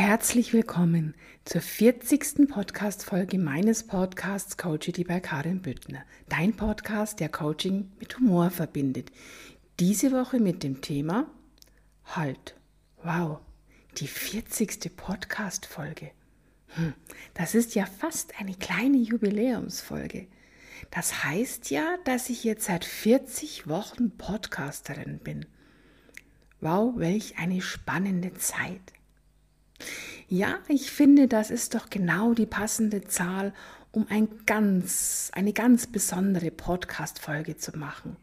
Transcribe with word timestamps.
Herzlich 0.00 0.52
willkommen 0.52 1.16
zur 1.44 1.60
40. 1.60 2.48
Podcast-Folge 2.48 3.36
meines 3.36 3.84
Podcasts 3.84 4.56
Coachity 4.56 5.02
bei 5.02 5.18
Karin 5.18 5.60
Büttner. 5.60 6.04
Dein 6.28 6.54
Podcast, 6.54 7.18
der 7.18 7.28
Coaching 7.28 7.90
mit 7.98 8.16
Humor 8.16 8.50
verbindet. 8.50 9.10
Diese 9.80 10.12
Woche 10.12 10.38
mit 10.38 10.62
dem 10.62 10.82
Thema 10.82 11.28
Halt. 12.04 12.54
Wow, 13.02 13.40
die 13.96 14.06
40. 14.06 14.96
Podcast-Folge. 14.96 16.12
Hm, 16.68 16.94
das 17.34 17.56
ist 17.56 17.74
ja 17.74 17.84
fast 17.84 18.38
eine 18.38 18.54
kleine 18.54 18.98
Jubiläumsfolge. 18.98 20.28
Das 20.92 21.24
heißt 21.24 21.70
ja, 21.72 21.96
dass 22.04 22.30
ich 22.30 22.44
jetzt 22.44 22.66
seit 22.66 22.84
40 22.84 23.66
Wochen 23.66 24.16
Podcasterin 24.16 25.18
bin. 25.18 25.44
Wow, 26.60 26.92
welch 26.98 27.36
eine 27.38 27.60
spannende 27.60 28.32
Zeit. 28.34 28.92
Ja, 30.28 30.58
ich 30.68 30.90
finde, 30.90 31.28
das 31.28 31.50
ist 31.50 31.74
doch 31.74 31.88
genau 31.90 32.34
die 32.34 32.46
passende 32.46 33.02
Zahl, 33.04 33.52
um 33.92 34.06
ein 34.08 34.28
ganz, 34.46 35.30
eine 35.34 35.52
ganz 35.52 35.86
besondere 35.86 36.50
Podcast-Folge 36.50 37.56
zu 37.56 37.76
machen. 37.76 38.16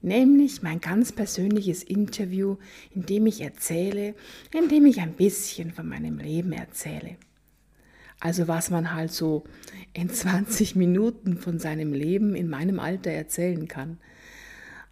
Nämlich 0.00 0.62
mein 0.62 0.80
ganz 0.80 1.12
persönliches 1.12 1.82
Interview, 1.82 2.56
in 2.94 3.06
dem 3.06 3.26
ich 3.26 3.40
erzähle, 3.40 4.14
in 4.52 4.68
dem 4.68 4.86
ich 4.86 5.00
ein 5.00 5.12
bisschen 5.12 5.72
von 5.72 5.88
meinem 5.88 6.18
Leben 6.18 6.52
erzähle. 6.52 7.16
Also 8.18 8.46
was 8.46 8.70
man 8.70 8.94
halt 8.94 9.10
so 9.10 9.44
in 9.92 10.08
20 10.08 10.76
Minuten 10.76 11.36
von 11.36 11.58
seinem 11.58 11.92
Leben 11.92 12.36
in 12.36 12.48
meinem 12.48 12.78
Alter 12.78 13.10
erzählen 13.10 13.66
kann. 13.66 13.98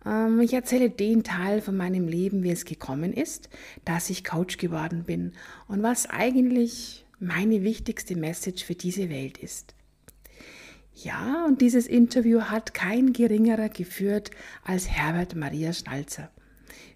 Ähm, 0.04 0.40
ich 0.40 0.52
erzähle 0.52 0.90
den 0.90 1.22
Teil 1.22 1.60
von 1.60 1.76
meinem 1.76 2.08
Leben, 2.08 2.42
wie 2.42 2.50
es 2.50 2.64
gekommen 2.64 3.12
ist, 3.12 3.48
dass 3.84 4.10
ich 4.10 4.24
Coach 4.24 4.56
geworden 4.58 5.04
bin 5.04 5.32
und 5.68 5.82
was 5.82 6.08
eigentlich 6.08 7.04
meine 7.18 7.62
wichtigste 7.62 8.16
Message 8.16 8.64
für 8.64 8.74
diese 8.74 9.10
Welt 9.10 9.38
ist. 9.38 9.74
Ja, 10.94 11.46
und 11.46 11.60
dieses 11.60 11.86
Interview 11.86 12.42
hat 12.42 12.74
kein 12.74 13.12
geringerer 13.12 13.68
geführt 13.68 14.30
als 14.64 14.88
Herbert 14.88 15.34
Maria 15.34 15.72
Schnalzer. 15.72 16.30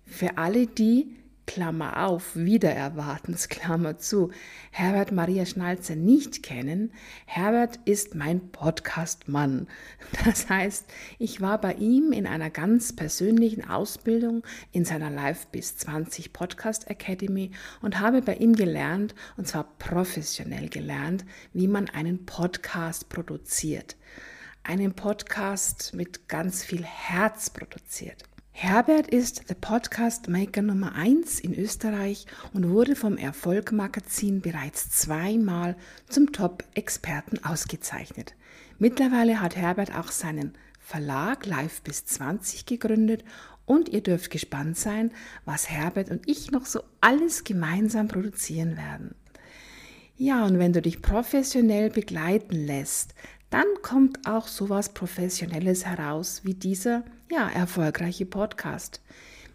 Für 0.05 0.37
alle 0.37 0.67
die, 0.67 1.17
Klammer 1.47 2.07
auf, 2.07 2.35
wieder 2.35 2.71
erwartens, 2.71 3.49
Klammer 3.49 3.99
zu, 3.99 4.31
Herbert 4.71 5.13
Maria 5.13 5.47
Schnalzer 5.47 5.95
nicht 5.95 6.43
kennen, 6.43 6.93
Herbert 7.27 7.79
ist 7.85 8.15
mein 8.15 8.51
Podcast-Mann. 8.51 9.69
Das 10.25 10.49
heißt, 10.49 10.87
ich 11.19 11.41
war 11.41 11.61
bei 11.61 11.75
ihm 11.75 12.13
in 12.13 12.27
einer 12.27 12.51
ganz 12.51 12.95
persönlichen 12.95 13.69
Ausbildung 13.69 14.43
in 14.73 14.85
seiner 14.85 15.11
Live 15.11 15.47
bis 15.49 15.77
20 15.77 16.33
Podcast 16.33 16.89
Academy 16.91 17.51
und 17.83 18.01
habe 18.01 18.23
bei 18.23 18.37
ihm 18.37 18.55
gelernt, 18.55 19.15
und 19.37 19.47
zwar 19.47 19.65
professionell 19.79 20.69
gelernt, 20.69 21.25
wie 21.53 21.69
man 21.69 21.89
einen 21.91 22.25
Podcast 22.27 23.09
produziert. 23.09 23.97
Einen 24.63 24.95
Podcast 24.95 25.93
mit 25.95 26.29
ganz 26.29 26.65
viel 26.65 26.85
Herz 26.85 27.51
produziert. 27.51 28.25
Herbert 28.57 29.09
ist 29.09 29.51
der 29.51 29.57
Podcast 29.57 30.29
Maker 30.29 30.63
Nummer 30.63 30.95
1 30.95 31.41
in 31.41 31.59
Österreich 31.59 32.25
und 32.53 32.71
wurde 32.71 32.95
vom 32.95 33.19
Erfolg 33.19 33.73
Magazin 33.73 34.41
bereits 34.43 34.91
zweimal 34.91 35.77
zum 36.09 36.31
Top-Experten 36.31 37.45
ausgezeichnet. 37.45 38.37
Mittlerweile 38.79 39.41
hat 39.41 39.57
Herbert 39.57 39.95
auch 39.99 40.13
seinen 40.13 40.53
Verlag 40.79 41.45
Live 41.47 41.83
bis 41.83 42.07
20 42.07 42.65
gegründet 42.65 43.25
und 43.67 43.89
ihr 43.89 44.03
dürft 44.03 44.31
gespannt 44.31 44.79
sein, 44.79 45.11
was 45.45 45.69
Herbert 45.69 46.11
und 46.11 46.27
ich 46.29 46.53
noch 46.53 46.65
so 46.65 46.85
alles 47.01 47.43
gemeinsam 47.43 48.07
produzieren 48.07 48.77
werden. 48.77 49.17
Ja, 50.17 50.47
und 50.47 50.61
wenn 50.61 50.73
du 50.73 50.81
dich 50.81 51.03
professionell 51.03 51.91
begleiten 51.91 52.55
lässt, 52.55 53.15
dann 53.51 53.67
kommt 53.83 54.27
auch 54.29 54.47
sowas 54.47 54.95
Professionelles 54.95 55.85
heraus 55.85 56.43
wie 56.45 56.55
dieser 56.55 57.05
ja, 57.35 57.49
erfolgreiche 57.49 58.27
Podcast. 58.27 59.01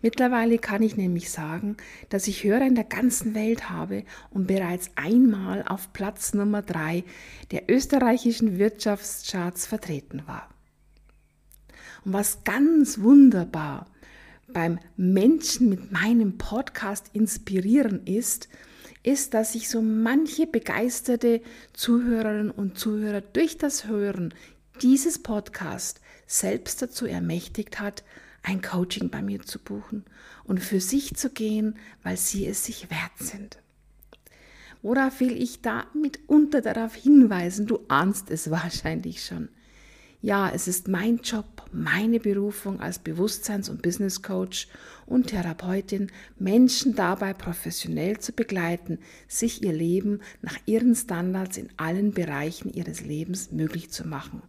Mittlerweile 0.01 0.57
kann 0.57 0.83
ich 0.83 0.97
nämlich 0.97 1.29
sagen, 1.29 1.77
dass 2.09 2.27
ich 2.27 2.43
Hörer 2.43 2.67
in 2.67 2.75
der 2.75 2.83
ganzen 2.83 3.35
Welt 3.35 3.69
habe 3.69 4.03
und 4.31 4.47
bereits 4.47 4.91
einmal 4.95 5.63
auf 5.63 5.93
Platz 5.93 6.33
Nummer 6.33 6.61
drei 6.61 7.05
der 7.51 7.69
österreichischen 7.69 8.59
Wirtschaftscharts 8.59 9.65
vertreten 9.65 10.23
war. 10.25 10.49
Und 12.03 12.11
was 12.11 12.43
ganz 12.43 12.99
wunderbar 12.99 13.85
beim 14.51 14.79
Menschen 14.97 15.69
mit 15.69 15.91
meinem 15.91 16.37
Podcast 16.37 17.11
inspirieren 17.13 18.05
ist, 18.05 18.49
ist, 19.03 19.33
dass 19.33 19.53
sich 19.53 19.69
so 19.69 19.81
manche 19.81 20.47
begeisterte 20.47 21.41
Zuhörerinnen 21.71 22.51
und 22.51 22.77
Zuhörer 22.77 23.21
durch 23.21 23.57
das 23.57 23.85
Hören 23.87 24.33
dieses 24.81 25.19
Podcast 25.19 26.01
selbst 26.29 26.81
dazu 26.81 27.07
ermächtigt 27.07 27.79
hat, 27.79 28.03
ein 28.43 28.61
Coaching 28.61 29.09
bei 29.09 29.21
mir 29.21 29.41
zu 29.41 29.59
buchen 29.59 30.05
und 30.43 30.59
für 30.59 30.79
sich 30.79 31.15
zu 31.15 31.31
gehen, 31.31 31.75
weil 32.03 32.17
sie 32.17 32.45
es 32.45 32.63
sich 32.63 32.89
wert 32.91 33.17
sind. 33.17 33.57
Worauf 34.81 35.19
will 35.19 35.41
ich 35.41 35.61
da 35.61 35.87
mitunter 35.93 36.61
darauf 36.61 36.93
hinweisen? 36.93 37.65
Du 37.65 37.79
ahnst 37.89 38.29
es 38.29 38.49
wahrscheinlich 38.49 39.25
schon. 39.25 39.49
Ja, 40.21 40.51
es 40.53 40.67
ist 40.67 40.89
mein 40.89 41.19
Job, 41.19 41.45
meine 41.71 42.19
Berufung 42.19 42.81
als 42.81 42.99
Bewusstseins- 42.99 43.69
und 43.69 43.81
Business 43.81 44.21
Coach 44.21 44.67
und 45.05 45.27
Therapeutin, 45.27 46.11
Menschen 46.37 46.93
dabei 46.93 47.33
professionell 47.33 48.19
zu 48.19 48.33
begleiten, 48.33 48.99
sich 49.29 49.63
ihr 49.63 49.71
Leben 49.71 50.19
nach 50.41 50.57
ihren 50.65 50.93
Standards 50.93 51.55
in 51.55 51.69
allen 51.77 52.11
Bereichen 52.11 52.73
ihres 52.73 52.99
Lebens 52.99 53.53
möglich 53.53 53.91
zu 53.91 54.05
machen, 54.05 54.41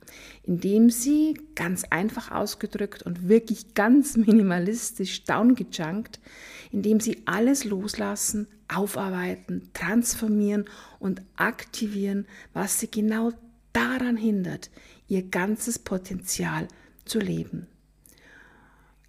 indem 0.42 0.90
sie 0.90 1.38
ganz 1.54 1.84
einfach 1.88 2.32
ausgedrückt 2.32 3.04
und 3.04 3.28
wirklich 3.28 3.74
ganz 3.74 4.16
minimalistisch 4.16 5.22
downgejunkt, 5.22 6.18
indem 6.72 6.98
sie 6.98 7.22
alles 7.26 7.62
loslassen, 7.64 8.48
aufarbeiten, 8.66 9.70
transformieren 9.72 10.64
und 10.98 11.22
aktivieren, 11.36 12.26
was 12.54 12.80
sie 12.80 12.90
genau 12.90 13.30
daran 13.72 14.16
hindert, 14.16 14.70
ihr 15.10 15.24
ganzes 15.24 15.78
Potenzial 15.78 16.68
zu 17.04 17.18
leben. 17.18 17.66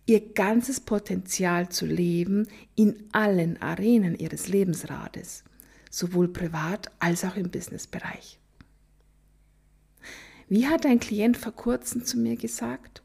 Ihr 0.07 0.34
ganzes 0.34 0.79
Potenzial 0.79 1.69
zu 1.69 1.85
leben 1.85 2.47
in 2.75 3.07
allen 3.12 3.62
Arenen 3.62 4.17
ihres 4.17 4.47
Lebensrades, 4.47 5.44
sowohl 5.91 6.28
privat 6.28 6.91
als 7.00 7.23
auch 7.23 7.35
im 7.35 7.51
Businessbereich. 7.51 8.39
Wie 10.50 10.67
hat 10.67 10.85
ein 10.85 11.00
Klient 11.00 11.38
vor 11.38 11.53
kurzem 11.53 12.03
zu 12.03 12.18
mir 12.18 12.35
gesagt? 12.35 13.03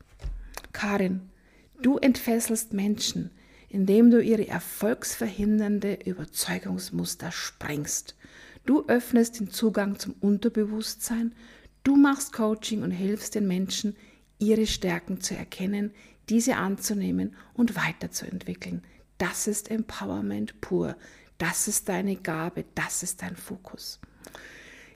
Karin, 0.72 1.20
du 1.82 1.98
entfesselst 1.98 2.72
Menschen, 2.72 3.30
indem 3.68 4.10
du 4.10 4.22
ihre 4.22 4.48
erfolgsverhindernde 4.48 5.98
Überzeugungsmuster 6.06 7.30
sprengst. 7.30 8.16
Du 8.64 8.86
öffnest 8.86 9.38
den 9.38 9.50
Zugang 9.50 9.98
zum 9.98 10.14
Unterbewusstsein, 10.18 11.34
Du 11.86 11.94
machst 11.94 12.32
Coaching 12.32 12.82
und 12.82 12.90
hilfst 12.90 13.36
den 13.36 13.46
Menschen, 13.46 13.94
ihre 14.40 14.66
Stärken 14.66 15.20
zu 15.20 15.36
erkennen, 15.36 15.92
diese 16.28 16.56
anzunehmen 16.56 17.36
und 17.54 17.76
weiterzuentwickeln. 17.76 18.82
Das 19.18 19.46
ist 19.46 19.70
Empowerment 19.70 20.60
pur. 20.60 20.96
Das 21.38 21.68
ist 21.68 21.88
deine 21.88 22.16
Gabe, 22.16 22.64
das 22.74 23.04
ist 23.04 23.22
dein 23.22 23.36
Fokus. 23.36 24.00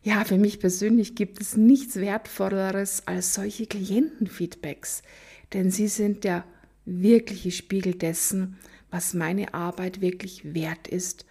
Ja, 0.02 0.24
für 0.24 0.36
mich 0.36 0.58
persönlich 0.58 1.14
gibt 1.14 1.40
es 1.40 1.56
nichts 1.56 1.94
Wertvolleres 1.94 3.06
als 3.06 3.34
solche 3.34 3.66
Klientenfeedbacks, 3.66 5.04
denn 5.52 5.70
sie 5.70 5.86
sind 5.86 6.24
der 6.24 6.44
wirkliche 6.86 7.52
Spiegel 7.52 7.94
dessen, 7.94 8.56
was 8.90 9.14
meine 9.14 9.54
Arbeit 9.54 10.00
wirklich 10.00 10.54
wert 10.54 10.88
ist 10.88 11.24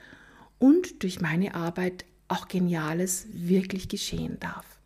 und 0.57 1.03
durch 1.03 1.19
meine 1.19 1.53
Arbeit 1.53 2.05
auch 2.29 2.47
Geniales 2.47 3.27
wirklich 3.33 3.89
geschehen 3.89 4.37
darf. 4.39 4.78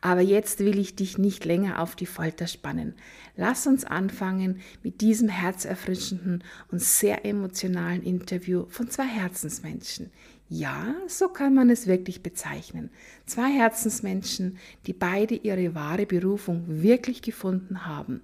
Aber 0.00 0.20
jetzt 0.20 0.60
will 0.60 0.78
ich 0.78 0.96
dich 0.96 1.18
nicht 1.18 1.44
länger 1.44 1.82
auf 1.82 1.96
die 1.96 2.06
Folter 2.06 2.46
spannen. 2.46 2.94
Lass 3.36 3.66
uns 3.66 3.84
anfangen 3.84 4.60
mit 4.82 5.00
diesem 5.00 5.28
herzerfrischenden 5.28 6.44
und 6.70 6.82
sehr 6.82 7.24
emotionalen 7.24 8.02
Interview 8.02 8.66
von 8.68 8.90
zwei 8.90 9.06
Herzensmenschen. 9.06 10.10
Ja, 10.50 10.94
so 11.06 11.28
kann 11.28 11.54
man 11.54 11.68
es 11.68 11.86
wirklich 11.86 12.22
bezeichnen. 12.22 12.90
Zwei 13.26 13.50
Herzensmenschen, 13.50 14.56
die 14.86 14.94
beide 14.94 15.34
ihre 15.34 15.74
wahre 15.74 16.06
Berufung 16.06 16.64
wirklich 16.66 17.20
gefunden 17.20 17.84
haben. 17.84 18.22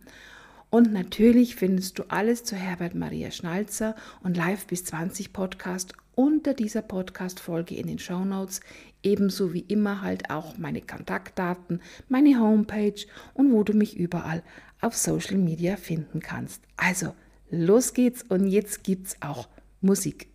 Und 0.70 0.92
natürlich 0.92 1.54
findest 1.54 1.98
du 1.98 2.04
alles 2.08 2.42
zu 2.42 2.56
Herbert 2.56 2.94
Maria 2.94 3.30
Schnalzer 3.30 3.94
und 4.22 4.36
Live 4.36 4.66
bis 4.66 4.84
20 4.84 5.32
Podcast 5.32 5.92
unter 6.14 6.54
dieser 6.54 6.82
Podcast-Folge 6.82 7.76
in 7.76 7.86
den 7.86 7.98
Show 7.98 8.24
Notes, 8.24 8.60
ebenso 9.04 9.52
wie 9.52 9.60
immer 9.60 10.00
halt 10.00 10.30
auch 10.30 10.58
meine 10.58 10.80
Kontaktdaten, 10.80 11.80
meine 12.08 12.40
Homepage 12.40 13.06
und 13.34 13.52
wo 13.52 13.62
du 13.62 13.74
mich 13.74 13.96
überall 13.96 14.42
auf 14.80 14.96
Social 14.96 15.36
Media 15.36 15.76
finden 15.76 16.20
kannst. 16.20 16.62
Also, 16.76 17.14
los 17.50 17.92
geht's 17.94 18.22
und 18.22 18.46
jetzt 18.48 18.82
gibt's 18.82 19.16
auch 19.20 19.48
Musik. 19.80 20.28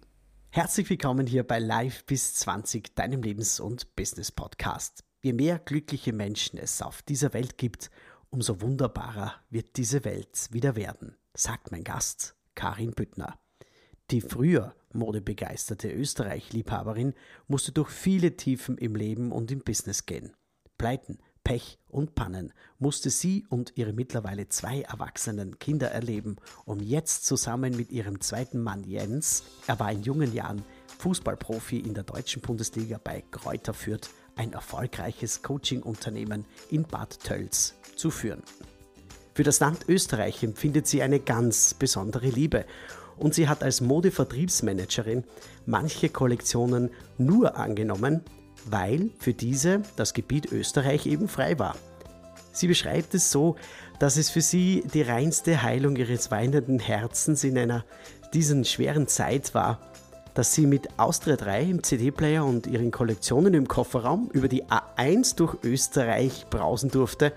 Herzlich 0.52 0.90
willkommen 0.90 1.28
hier 1.28 1.44
bei 1.44 1.60
Live 1.60 2.06
bis 2.06 2.34
20, 2.36 2.96
deinem 2.96 3.22
Lebens- 3.22 3.60
und 3.60 3.96
Business-Podcast. 3.96 5.04
Je 5.22 5.34
mehr 5.34 5.60
glückliche 5.60 6.14
Menschen 6.14 6.58
es 6.58 6.82
auf 6.82 7.02
dieser 7.02 7.34
Welt 7.34 7.58
gibt, 7.58 7.92
umso 8.30 8.62
wunderbarer 8.62 9.36
wird 9.50 9.78
diese 9.78 10.06
Welt 10.06 10.48
wieder 10.52 10.76
werden, 10.76 11.16
sagt 11.36 11.72
mein 11.72 11.84
Gast 11.84 12.36
Karin 12.56 12.92
Büttner. 12.92 13.38
Die 14.12 14.22
früher 14.22 14.74
modebegeisterte 14.92 15.92
Österreich-Liebhaberin 15.92 17.14
musste 17.48 17.72
durch 17.72 17.90
viele 17.90 18.36
Tiefen 18.38 18.78
im 18.80 18.96
Leben 18.96 19.32
und 19.32 19.52
im 19.52 19.60
Business 19.60 20.08
gehen. 20.08 20.34
Pleiten, 20.80 21.20
Pech 21.44 21.78
und 21.88 22.16
Pannen 22.16 22.52
musste 22.80 23.12
sie 23.12 23.46
und 23.50 23.74
ihre 23.76 23.94
mittlerweile 23.94 24.50
zwei 24.50 24.82
erwachsenen 24.82 25.60
Kinder 25.60 25.92
erleben, 25.92 26.38
um 26.66 26.80
jetzt 26.80 27.26
zusammen 27.28 27.78
mit 27.78 27.92
ihrem 27.92 28.20
zweiten 28.20 28.64
Mann 28.64 28.84
Jens, 28.84 29.44
er 29.68 29.80
war 29.80 29.92
in 29.92 30.02
jungen 30.02 30.34
Jahren 30.34 30.64
Fußballprofi 30.98 31.78
in 31.78 31.94
der 31.94 32.04
deutschen 32.04 32.42
Bundesliga 32.42 33.00
bei 33.04 33.24
Kräuter 33.30 33.76
Fürth, 33.76 34.10
ein 34.36 34.54
erfolgreiches 34.54 35.44
Coaching-Unternehmen 35.44 36.46
in 36.72 36.84
Bad 36.84 37.20
Tölz 37.20 37.76
zu 37.96 38.10
führen. 38.10 38.42
Für 39.40 39.44
das 39.44 39.60
Land 39.62 39.88
Österreich 39.88 40.44
empfindet 40.44 40.88
sie 40.88 41.02
eine 41.02 41.20
ganz 41.20 41.74
besondere 41.74 42.28
Liebe 42.28 42.66
und 43.20 43.34
sie 43.34 43.48
hat 43.48 43.64
als 43.64 43.82
Modevertriebsmanagerin 43.82 45.24
manche 45.66 46.10
Kollektionen 46.10 46.90
nur 47.18 47.58
angenommen, 47.58 48.22
weil 48.66 49.12
für 49.20 49.34
diese 49.34 49.82
das 49.96 50.14
Gebiet 50.14 50.52
Österreich 50.52 51.06
eben 51.06 51.28
frei 51.28 51.60
war. 51.60 51.76
Sie 52.52 52.68
beschreibt 52.68 53.14
es 53.14 53.32
so, 53.32 53.56
dass 54.00 54.18
es 54.18 54.30
für 54.30 54.42
sie 54.42 54.84
die 54.94 55.02
reinste 55.02 55.62
Heilung 55.62 55.96
ihres 55.96 56.32
weinenden 56.32 56.80
Herzens 56.80 57.44
in 57.44 57.58
einer 57.58 57.86
diesen 58.34 58.66
schweren 58.66 59.08
Zeit 59.08 59.54
war, 59.54 59.80
dass 60.34 60.54
sie 60.54 60.66
mit 60.66 60.88
Austria 60.98 61.36
3 61.36 61.64
im 61.64 61.84
CD-Player 61.84 62.46
und 62.46 62.68
ihren 62.68 62.92
Kollektionen 62.92 63.54
im 63.54 63.68
Kofferraum 63.68 64.30
über 64.32 64.48
die 64.48 64.64
A1 64.66 65.36
durch 65.36 65.58
Österreich 65.64 66.46
brausen 66.50 66.92
durfte 66.92 67.34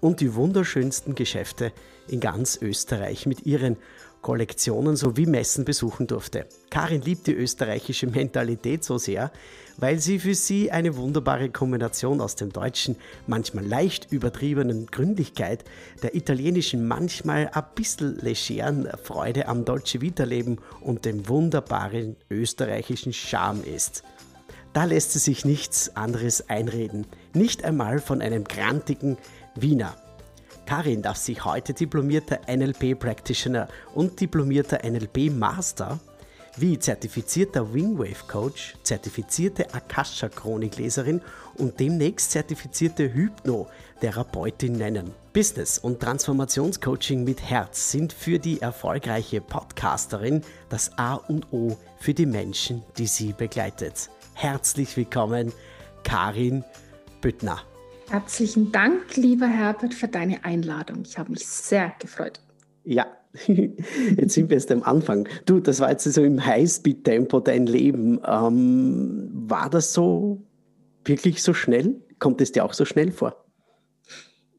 und 0.00 0.20
die 0.20 0.34
wunderschönsten 0.34 1.14
Geschäfte 1.14 1.72
in 2.08 2.20
ganz 2.20 2.58
Österreich 2.60 3.26
mit 3.26 3.46
ihren 3.46 3.76
Kollektionen 4.22 4.96
sowie 4.96 5.26
Messen 5.26 5.64
besuchen 5.64 6.06
durfte. 6.06 6.46
Karin 6.70 7.02
liebt 7.02 7.26
die 7.26 7.34
österreichische 7.34 8.06
Mentalität 8.06 8.84
so 8.84 8.96
sehr, 8.96 9.32
weil 9.76 9.98
sie 9.98 10.18
für 10.18 10.34
sie 10.34 10.70
eine 10.70 10.96
wunderbare 10.96 11.50
Kombination 11.50 12.20
aus 12.20 12.36
dem 12.36 12.52
deutschen, 12.52 12.96
manchmal 13.26 13.66
leicht 13.66 14.12
übertriebenen 14.12 14.86
Gründlichkeit, 14.86 15.64
der 16.02 16.14
italienischen, 16.14 16.86
manchmal 16.86 17.50
ein 17.52 17.64
bisschen 17.74 18.16
legeren 18.20 18.88
Freude 19.02 19.48
am 19.48 19.64
Dolce 19.64 20.00
Vita 20.00 20.24
Leben 20.24 20.58
und 20.80 21.04
dem 21.04 21.28
wunderbaren 21.28 22.16
österreichischen 22.30 23.12
Charme 23.12 23.64
ist. 23.64 24.04
Da 24.72 24.84
lässt 24.84 25.12
sie 25.12 25.18
sich 25.18 25.44
nichts 25.44 25.96
anderes 25.96 26.48
einreden, 26.48 27.06
nicht 27.34 27.64
einmal 27.64 27.98
von 27.98 28.22
einem 28.22 28.44
grantigen 28.44 29.18
Wiener. 29.54 29.96
Karin 30.66 31.02
darf 31.02 31.16
sich 31.16 31.44
heute 31.44 31.74
diplomierter 31.74 32.40
NLP 32.48 32.98
Practitioner 32.98 33.68
und 33.94 34.20
diplomierter 34.20 34.80
NLP 34.88 35.30
Master 35.30 36.00
wie 36.56 36.78
zertifizierter 36.78 37.72
Wingwave 37.72 38.26
Coach, 38.28 38.74
zertifizierte 38.82 39.72
Akasha 39.72 40.28
Chronikleserin 40.28 41.22
und 41.56 41.80
demnächst 41.80 42.32
zertifizierte 42.32 43.12
Hypnotherapeutin 43.12 44.74
nennen. 44.74 45.14
Business 45.32 45.78
und 45.78 46.00
Transformationscoaching 46.00 47.24
mit 47.24 47.40
Herz 47.40 47.90
sind 47.90 48.12
für 48.12 48.38
die 48.38 48.60
erfolgreiche 48.60 49.40
Podcasterin 49.40 50.42
das 50.68 50.96
A 50.98 51.14
und 51.14 51.52
O 51.52 51.78
für 51.98 52.12
die 52.12 52.26
Menschen, 52.26 52.82
die 52.98 53.06
sie 53.06 53.32
begleitet. 53.32 54.10
Herzlich 54.34 54.96
willkommen, 54.96 55.52
Karin 56.04 56.64
Büttner. 57.22 57.62
Herzlichen 58.12 58.72
Dank, 58.72 59.16
lieber 59.16 59.46
Herbert, 59.46 59.94
für 59.94 60.06
deine 60.06 60.44
Einladung. 60.44 61.04
Ich 61.06 61.16
habe 61.16 61.30
mich 61.30 61.46
sehr 61.46 61.94
gefreut. 61.98 62.40
Ja, 62.84 63.06
jetzt 63.46 64.34
sind 64.34 64.50
wir 64.50 64.56
erst 64.56 64.70
am 64.70 64.82
Anfang. 64.82 65.26
Du, 65.46 65.60
das 65.60 65.80
war 65.80 65.90
jetzt 65.90 66.04
so 66.04 66.22
im 66.22 66.44
Highspeed-Tempo 66.44 67.40
dein 67.40 67.64
Leben. 67.64 68.20
Ähm, 68.26 69.30
war 69.32 69.70
das 69.70 69.94
so 69.94 70.42
wirklich 71.06 71.42
so 71.42 71.54
schnell? 71.54 72.02
Kommt 72.18 72.42
es 72.42 72.52
dir 72.52 72.66
auch 72.66 72.74
so 72.74 72.84
schnell 72.84 73.12
vor? 73.12 73.46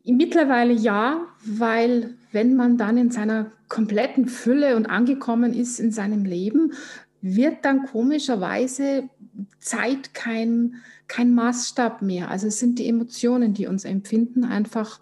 Mittlerweile 0.04 0.74
ja, 0.74 1.28
weil 1.46 2.16
wenn 2.32 2.56
man 2.56 2.80
dann 2.80 2.98
in 2.98 3.12
seiner 3.12 3.52
kompletten 3.70 4.30
Fülle 4.30 4.76
und 4.76 4.88
angekommen 4.88 5.54
ist 5.54 5.80
in 5.80 5.92
seinem 5.92 6.26
Leben, 6.26 6.74
wird 7.22 7.64
dann 7.66 7.86
komischerweise 7.86 9.10
Zeit 9.60 10.14
kein, 10.14 10.76
kein 11.08 11.34
Maßstab 11.34 12.02
mehr. 12.02 12.30
Also 12.30 12.48
es 12.48 12.60
sind 12.60 12.80
die 12.80 12.88
Emotionen, 12.88 13.54
die 13.54 13.68
uns 13.68 13.86
empfinden, 13.86 14.44
einfach 14.44 15.00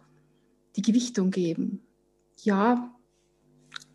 die 0.76 0.82
Gewichtung 0.82 1.32
geben. 1.32 1.82
Ja, 2.38 2.96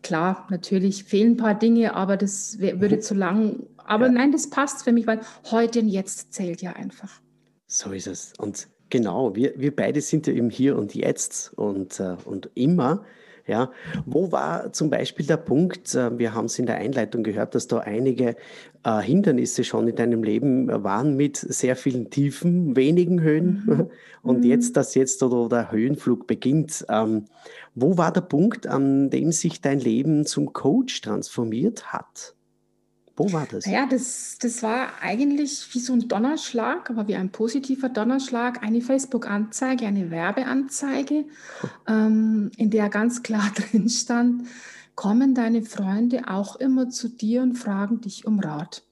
klar, 0.03 0.47
natürlich 0.49 1.03
fehlen 1.03 1.33
ein 1.33 1.37
paar 1.37 1.55
Dinge, 1.55 1.95
aber 1.95 2.17
das 2.17 2.59
würde 2.59 2.97
mhm. 2.97 3.01
zu 3.01 3.13
lang. 3.13 3.63
Aber 3.77 4.07
ja. 4.07 4.11
nein, 4.11 4.31
das 4.31 4.49
passt 4.49 4.83
für 4.83 4.91
mich, 4.91 5.07
weil 5.07 5.21
heute 5.51 5.79
und 5.79 5.89
jetzt 5.89 6.33
zählt 6.33 6.61
ja 6.61 6.73
einfach. 6.73 7.21
So 7.67 7.91
ist 7.91 8.07
es. 8.07 8.33
Und 8.37 8.67
genau, 8.89 9.35
wir, 9.35 9.53
wir 9.57 9.75
beide 9.75 10.01
sind 10.01 10.27
ja 10.27 10.33
im 10.33 10.49
Hier 10.49 10.77
und 10.77 10.95
Jetzt 10.95 11.53
und, 11.55 11.99
äh, 11.99 12.15
und 12.25 12.49
immer 12.55 13.03
ja, 13.47 13.71
wo 14.05 14.31
war 14.31 14.73
zum 14.73 14.89
Beispiel 14.89 15.25
der 15.25 15.37
Punkt, 15.37 15.95
äh, 15.95 16.17
wir 16.17 16.33
haben 16.33 16.45
es 16.45 16.59
in 16.59 16.65
der 16.65 16.77
Einleitung 16.77 17.23
gehört, 17.23 17.55
dass 17.55 17.67
da 17.67 17.79
einige 17.79 18.35
äh, 18.83 19.01
Hindernisse 19.01 19.63
schon 19.63 19.87
in 19.87 19.95
deinem 19.95 20.23
Leben 20.23 20.67
waren 20.83 21.15
mit 21.15 21.37
sehr 21.37 21.75
vielen 21.75 22.09
Tiefen, 22.09 22.75
wenigen 22.75 23.21
Höhen 23.21 23.63
mhm. 23.65 23.89
und 24.21 24.39
mhm. 24.39 24.49
jetzt, 24.49 24.77
dass 24.77 24.95
jetzt 24.95 25.23
oder 25.23 25.49
der 25.49 25.71
Höhenflug 25.71 26.27
beginnt. 26.27 26.85
Ähm, 26.89 27.25
wo 27.73 27.97
war 27.97 28.11
der 28.11 28.21
Punkt, 28.21 28.67
an 28.67 29.09
dem 29.09 29.31
sich 29.31 29.61
dein 29.61 29.79
Leben 29.79 30.25
zum 30.25 30.53
Coach 30.53 31.01
transformiert 31.01 31.93
hat? 31.93 32.36
Wo 33.17 33.33
war 33.33 33.47
das? 33.47 33.65
Ja, 33.65 33.87
das, 33.87 34.37
das 34.39 34.61
war 34.61 35.01
eigentlich 35.01 35.73
wie 35.73 35.79
so 35.79 35.93
ein 35.93 36.07
Donnerschlag, 36.07 36.91
aber 36.91 37.07
wie 37.07 37.15
ein 37.15 37.31
positiver 37.31 37.89
Donnerschlag. 37.89 38.61
Eine 38.61 38.79
Facebook-Anzeige, 38.79 39.87
eine 39.87 40.11
Werbeanzeige, 40.11 41.25
ähm, 41.87 42.51
in 42.57 42.69
der 42.69 42.89
ganz 42.89 43.23
klar 43.23 43.51
drin 43.55 43.89
stand, 43.89 44.47
kommen 44.93 45.33
deine 45.33 45.63
Freunde 45.63 46.27
auch 46.27 46.57
immer 46.57 46.89
zu 46.89 47.09
dir 47.09 47.41
und 47.41 47.55
fragen 47.55 48.01
dich 48.01 48.25
um 48.27 48.39
Rat. 48.39 48.83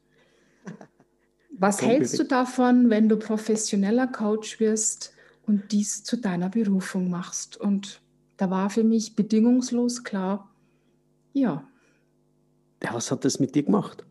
Was 1.57 1.81
hältst 1.81 2.19
du 2.19 2.23
davon, 2.23 2.89
wenn 2.89 3.07
du 3.07 3.17
professioneller 3.17 4.07
Coach 4.07 4.59
wirst 4.59 5.13
und 5.45 5.71
dies 5.71 6.03
zu 6.03 6.17
deiner 6.17 6.49
Berufung 6.49 7.09
machst? 7.09 7.57
Und 7.57 8.01
da 8.37 8.49
war 8.49 8.69
für 8.69 8.83
mich 8.83 9.15
bedingungslos 9.15 10.03
klar, 10.03 10.49
ja. 11.31 11.67
Ja, 12.83 12.93
was 12.93 13.09
hat 13.09 13.23
das 13.23 13.39
mit 13.39 13.55
dir 13.55 13.63
gemacht? 13.63 14.04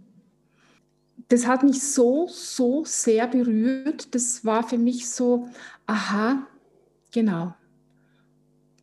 Das 1.28 1.46
hat 1.46 1.62
mich 1.62 1.82
so, 1.82 2.28
so 2.28 2.84
sehr 2.84 3.26
berührt. 3.26 4.14
Das 4.14 4.44
war 4.44 4.66
für 4.66 4.78
mich 4.78 5.08
so, 5.08 5.48
aha, 5.86 6.46
genau. 7.12 7.54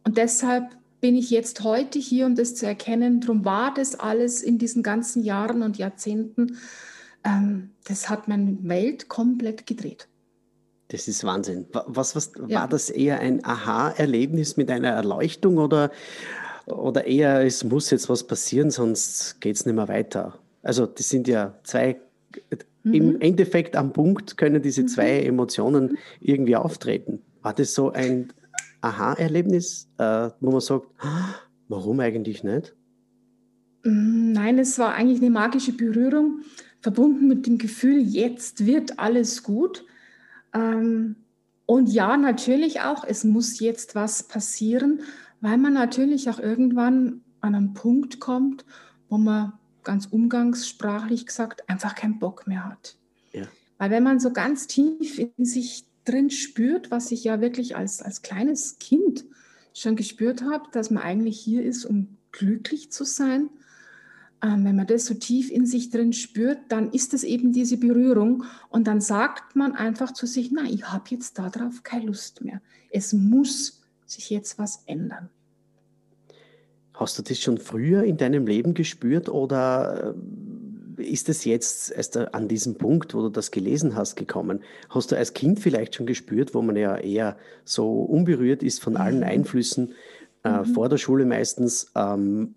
Und 0.03 0.17
deshalb 0.17 0.65
bin 1.01 1.15
ich 1.15 1.29
jetzt 1.29 1.63
heute 1.63 2.00
hier, 2.00 2.25
um 2.25 2.36
das 2.36 2.55
zu 2.55 2.65
erkennen. 2.65 3.21
Darum 3.21 3.45
war 3.45 3.74
das 3.74 4.00
alles 4.00 4.41
in 4.41 4.57
diesen 4.57 4.83
ganzen 4.83 5.24
Jahren 5.24 5.62
und 5.63 5.77
Jahrzehnten. 5.77 6.57
Ähm, 7.24 7.71
das 7.86 8.10
hat 8.10 8.27
meine 8.27 8.57
Welt 8.62 9.10
komplett 9.10 9.67
gedreht. 9.67 10.07
Das 10.89 11.07
ist 11.07 11.24
Wahnsinn. 11.24 11.67
Was, 11.71 12.15
was 12.15 12.31
ja. 12.48 12.62
war 12.62 12.67
das 12.67 12.89
eher 12.89 13.19
ein 13.19 13.45
Aha-Erlebnis 13.45 14.57
mit 14.57 14.69
einer 14.69 14.89
Erleuchtung 14.89 15.57
oder, 15.57 15.91
oder 16.65 17.05
eher, 17.05 17.45
es 17.45 17.63
muss 17.63 17.89
jetzt 17.91 18.10
was 18.10 18.25
passieren, 18.25 18.71
sonst 18.71 19.39
geht 19.39 19.55
es 19.55 19.65
nicht 19.65 19.75
mehr 19.75 19.88
weiter? 19.88 20.39
Also, 20.63 20.86
das 20.86 21.10
sind 21.10 21.27
ja 21.27 21.57
zwei 21.63 22.00
mhm. 22.84 22.94
im 22.94 23.22
Endeffekt 23.22 23.76
am 23.76 23.94
Punkt 23.94 24.38
können 24.38 24.62
diese 24.62 24.86
zwei 24.86 25.22
mhm. 25.22 25.28
Emotionen 25.28 25.98
irgendwie 26.20 26.56
auftreten. 26.56 27.22
War 27.42 27.54
das 27.54 27.74
so 27.74 27.92
ein 27.92 28.34
Aha-Erlebnis, 28.82 29.90
äh, 29.98 30.30
wo 30.40 30.52
man 30.52 30.62
sagt, 30.62 30.88
warum 31.68 32.00
eigentlich 32.00 32.44
nicht? 32.44 32.76
Mm, 33.84 34.32
nein, 34.32 34.60
es 34.60 34.78
war 34.80 34.94
eigentlich 34.94 35.22
eine 35.22 35.30
magische 35.30 35.74
Berührung, 35.74 36.42
verbunden 36.82 37.28
mit 37.28 37.46
dem 37.46 37.58
Gefühl, 37.58 38.00
jetzt 38.00 38.66
wird 38.66 39.00
alles 39.00 39.44
gut. 39.44 39.86
Ähm, 40.54 41.16
und 41.66 41.90
ja, 41.90 42.18
natürlich 42.18 42.82
auch, 42.82 43.04
es 43.08 43.24
muss 43.24 43.60
jetzt 43.60 43.96
was 43.96 44.24
passieren, 44.24 45.02
weil 45.40 45.58
man 45.58 45.74
natürlich 45.74 46.30
auch 46.30 46.40
irgendwann 46.40 47.22
an 47.40 47.56
einen 47.56 47.74
Punkt 47.74 48.20
kommt, 48.20 48.66
wo 49.10 49.18
man 49.18 49.54
ganz 49.84 50.06
umgangssprachlich 50.06 51.26
gesagt, 51.26 51.70
einfach 51.70 51.96
keinen 51.96 52.20
Bock 52.20 52.48
mehr 52.48 52.66
hat. 52.68 52.98
Ja. 53.34 53.48
Weil 53.78 53.92
wenn 53.92 54.04
man 54.04 54.20
so 54.20 54.32
ganz 54.32 54.68
tief 54.68 55.20
in 55.20 55.46
sich 55.46 55.86
drin 56.06 56.30
spürt, 56.30 56.92
was 56.92 57.12
ich 57.12 57.24
ja 57.24 57.42
wirklich 57.42 57.76
als, 57.76 58.02
als 58.02 58.22
kleines 58.22 58.80
Kind 58.80 59.26
schon 59.74 59.96
gespürt 59.96 60.44
habe, 60.44 60.66
dass 60.72 60.92
man 60.92 61.04
eigentlich 61.04 61.40
hier 61.40 61.64
ist, 61.64 61.86
um 61.86 62.18
glücklich 62.32 62.92
zu 62.92 63.06
sein, 63.06 63.50
ähm, 64.44 64.66
wenn 64.66 64.76
man 64.76 64.88
das 64.88 65.06
so 65.06 65.14
tief 65.14 65.52
in 65.52 65.66
sich 65.66 65.90
drin 65.90 66.14
spürt, 66.14 66.60
dann 66.70 66.92
ist 66.92 67.14
es 67.14 67.24
eben 67.24 67.52
diese 67.52 67.78
Berührung 67.78 68.44
und 68.70 68.88
dann 68.88 69.02
sagt 69.02 69.56
man 69.56 69.74
einfach 69.74 70.14
zu 70.14 70.26
sich, 70.26 70.52
nein, 70.52 70.74
ich 70.74 70.92
habe 70.92 71.06
jetzt 71.10 71.38
darauf 71.38 71.84
keine 71.84 72.06
Lust 72.06 72.42
mehr. 72.44 72.62
Es 72.90 73.14
muss 73.14 73.82
sich 74.06 74.30
jetzt 74.30 74.58
was 74.58 74.84
ändern. 74.86 75.30
Hast 76.93 77.17
du 77.17 77.24
das 77.24 77.39
schon 77.39 77.57
früher 77.57 78.03
in 78.03 78.17
deinem 78.17 78.45
Leben 78.45 78.74
gespürt 78.74 79.29
oder 79.29 80.13
äh, 80.98 81.03
ist 81.03 81.29
es 81.29 81.45
jetzt 81.45 81.91
erst 81.91 82.17
an 82.17 82.48
diesem 82.48 82.75
Punkt, 82.75 83.13
wo 83.13 83.21
du 83.21 83.29
das 83.29 83.51
gelesen 83.51 83.95
hast, 83.95 84.15
gekommen? 84.15 84.62
Hast 84.89 85.12
du 85.12 85.17
als 85.17 85.33
Kind 85.33 85.60
vielleicht 85.60 85.95
schon 85.95 86.05
gespürt, 86.05 86.53
wo 86.53 86.62
man 86.62 86.75
ja 86.75 86.98
eher 86.98 87.38
so 87.65 88.01
unberührt 88.01 88.63
ist 88.63 88.81
von 88.81 88.98
allen 88.98 89.17
mhm. 89.17 89.24
Einflüssen, 89.24 89.93
äh, 90.43 90.60
mhm. 90.60 90.65
vor 90.65 90.89
der 90.89 90.98
Schule 90.98 91.25
meistens, 91.25 91.91
ähm, 91.95 92.55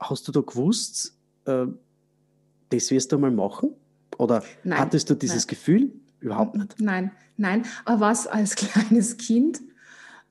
hast 0.00 0.26
du 0.28 0.32
da 0.32 0.40
gewusst, 0.40 1.16
äh, 1.46 1.66
das 2.70 2.90
wirst 2.90 3.12
du 3.12 3.18
mal 3.18 3.30
machen? 3.30 3.70
Oder 4.18 4.42
nein, 4.64 4.78
hattest 4.78 5.10
du 5.10 5.14
dieses 5.14 5.46
nein. 5.46 5.48
Gefühl? 5.48 5.92
Überhaupt 6.20 6.56
nicht. 6.56 6.80
Nein, 6.80 7.10
nein. 7.36 7.64
Aber 7.84 8.00
was 8.00 8.26
als 8.26 8.54
kleines 8.56 9.16
Kind 9.16 9.60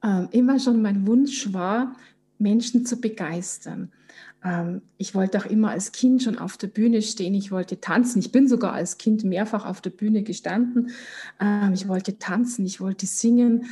äh, 0.04 0.26
immer 0.32 0.60
schon 0.60 0.82
mein 0.82 1.06
Wunsch 1.08 1.54
war, 1.54 1.96
Menschen 2.42 2.86
zu 2.86 3.00
begeistern. 3.00 3.92
Ähm, 4.44 4.82
ich 4.98 5.16
wollte 5.16 5.38
auch 5.38 5.46
immer 5.46 5.70
als 5.70 5.92
Kind 5.92 6.24
schon 6.24 6.38
auf 6.38 6.58
der 6.58 6.68
Bühne 6.68 7.02
stehen. 7.02 7.34
Ich 7.34 7.52
wollte 7.52 7.80
tanzen. 7.80 8.20
Ich 8.20 8.32
bin 8.32 8.48
sogar 8.48 8.74
als 8.74 8.98
Kind 8.98 9.24
mehrfach 9.24 9.66
auf 9.66 9.82
der 9.82 9.92
Bühne 9.92 10.24
gestanden. 10.24 10.92
Ähm, 11.40 11.74
ich 11.74 11.88
wollte 11.88 12.18
tanzen, 12.18 12.66
ich 12.66 12.82
wollte 12.82 13.06
singen. 13.06 13.66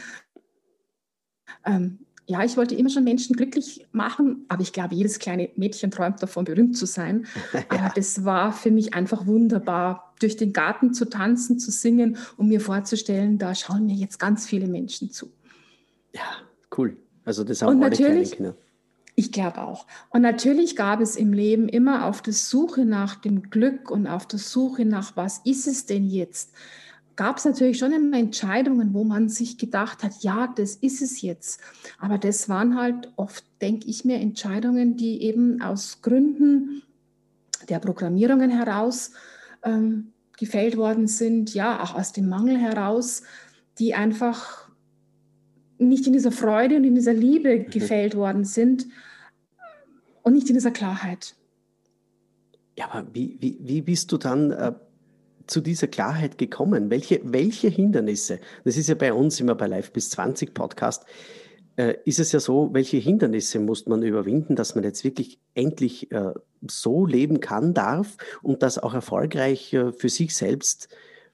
Ähm, 1.65 1.99
ja, 2.27 2.43
ich 2.43 2.57
wollte 2.57 2.75
immer 2.75 2.91
schon 2.91 3.03
Menschen 3.03 3.35
glücklich 3.35 3.87
machen, 3.91 4.45
aber 4.49 4.61
ich 4.61 4.71
glaube, 4.71 4.93
jedes 4.93 5.17
kleine 5.17 5.49
Mädchen 5.55 5.89
träumt 5.89 6.21
davon, 6.21 6.45
berühmt 6.45 6.77
zu 6.77 6.85
sein. 6.85 7.25
ja. 7.53 7.63
Aber 7.69 7.91
das 7.95 8.23
war 8.23 8.53
für 8.53 8.69
mich 8.69 8.93
einfach 8.93 9.25
wunderbar, 9.25 10.13
durch 10.19 10.37
den 10.37 10.53
Garten 10.53 10.93
zu 10.93 11.09
tanzen, 11.09 11.59
zu 11.59 11.71
singen 11.71 12.17
und 12.37 12.49
mir 12.49 12.61
vorzustellen, 12.61 13.37
da 13.37 13.55
schauen 13.55 13.85
mir 13.85 13.95
jetzt 13.95 14.19
ganz 14.19 14.45
viele 14.45 14.67
Menschen 14.67 15.09
zu. 15.11 15.31
Ja, 16.13 16.21
cool. 16.77 16.97
Also 17.29 17.43
das 17.43 17.61
haben 17.61 17.75
und 17.77 17.83
alle 17.83 17.91
natürlich, 17.91 18.31
Kinder. 18.31 18.55
Ich 19.13 19.31
glaube 19.31 19.61
auch. 19.61 19.85
Und 20.09 20.23
natürlich 20.23 20.75
gab 20.75 20.99
es 20.99 21.15
im 21.15 21.31
Leben 21.31 21.69
immer 21.69 22.05
auf 22.05 22.23
der 22.23 22.33
Suche 22.33 22.85
nach 22.85 23.17
dem 23.17 23.51
Glück 23.51 23.91
und 23.91 24.07
auf 24.07 24.25
der 24.25 24.39
Suche 24.39 24.83
nach, 24.83 25.15
was 25.15 25.39
ist 25.45 25.67
es 25.67 25.85
denn 25.85 26.07
jetzt? 26.07 26.49
gab 27.15 27.37
es 27.37 27.43
natürlich 27.43 27.77
schon 27.77 27.91
immer 27.91 28.17
Entscheidungen, 28.17 28.93
wo 28.93 29.03
man 29.03 29.27
sich 29.27 29.57
gedacht 29.57 30.03
hat, 30.03 30.23
ja, 30.23 30.47
das 30.47 30.75
ist 30.75 31.01
es 31.01 31.21
jetzt. 31.21 31.59
Aber 31.99 32.17
das 32.17 32.47
waren 32.47 32.77
halt 32.79 33.11
oft, 33.17 33.43
denke 33.61 33.87
ich 33.89 34.05
mir, 34.05 34.15
Entscheidungen, 34.21 34.95
die 34.95 35.21
eben 35.23 35.61
aus 35.61 36.01
Gründen 36.01 36.81
der 37.67 37.79
Programmierungen 37.79 38.49
heraus 38.49 39.11
ähm, 39.63 40.13
gefällt 40.37 40.77
worden 40.77 41.07
sind, 41.07 41.53
ja, 41.53 41.83
auch 41.83 41.93
aus 41.93 42.13
dem 42.13 42.29
Mangel 42.29 42.57
heraus, 42.57 43.23
die 43.79 43.93
einfach 43.93 44.68
nicht 45.87 46.05
in 46.07 46.13
dieser 46.13 46.31
Freude 46.31 46.75
und 46.75 46.83
in 46.83 46.95
dieser 46.95 47.13
Liebe 47.13 47.59
mhm. 47.59 47.69
gefällt 47.69 48.15
worden 48.15 48.45
sind 48.45 48.85
und 50.23 50.33
nicht 50.33 50.49
in 50.49 50.55
dieser 50.55 50.71
Klarheit. 50.71 51.35
Ja, 52.77 52.91
aber 52.91 53.07
wie, 53.13 53.37
wie, 53.39 53.57
wie 53.61 53.81
bist 53.81 54.11
du 54.11 54.17
dann 54.17 54.51
äh, 54.51 54.73
zu 55.47 55.61
dieser 55.61 55.87
Klarheit 55.87 56.37
gekommen? 56.37 56.89
Welche, 56.89 57.21
welche 57.23 57.67
Hindernisse, 57.67 58.39
das 58.63 58.77
ist 58.77 58.89
ja 58.89 58.95
bei 58.95 59.13
uns 59.13 59.39
immer 59.39 59.55
bei 59.55 59.67
Live 59.67 59.91
bis 59.91 60.09
20 60.11 60.53
Podcast, 60.53 61.05
äh, 61.75 61.95
ist 62.05 62.19
es 62.19 62.31
ja 62.31 62.39
so, 62.39 62.69
welche 62.73 62.97
Hindernisse 62.97 63.59
muss 63.59 63.85
man 63.85 64.03
überwinden, 64.03 64.55
dass 64.55 64.75
man 64.75 64.83
jetzt 64.83 65.03
wirklich 65.03 65.39
endlich 65.55 66.11
äh, 66.11 66.33
so 66.69 67.05
leben 67.05 67.39
kann, 67.39 67.73
darf 67.73 68.17
und 68.41 68.63
das 68.63 68.77
auch 68.77 68.93
erfolgreich 68.93 69.73
äh, 69.73 69.91
für 69.91 70.09
sich 70.09 70.35
selbst 70.35 70.89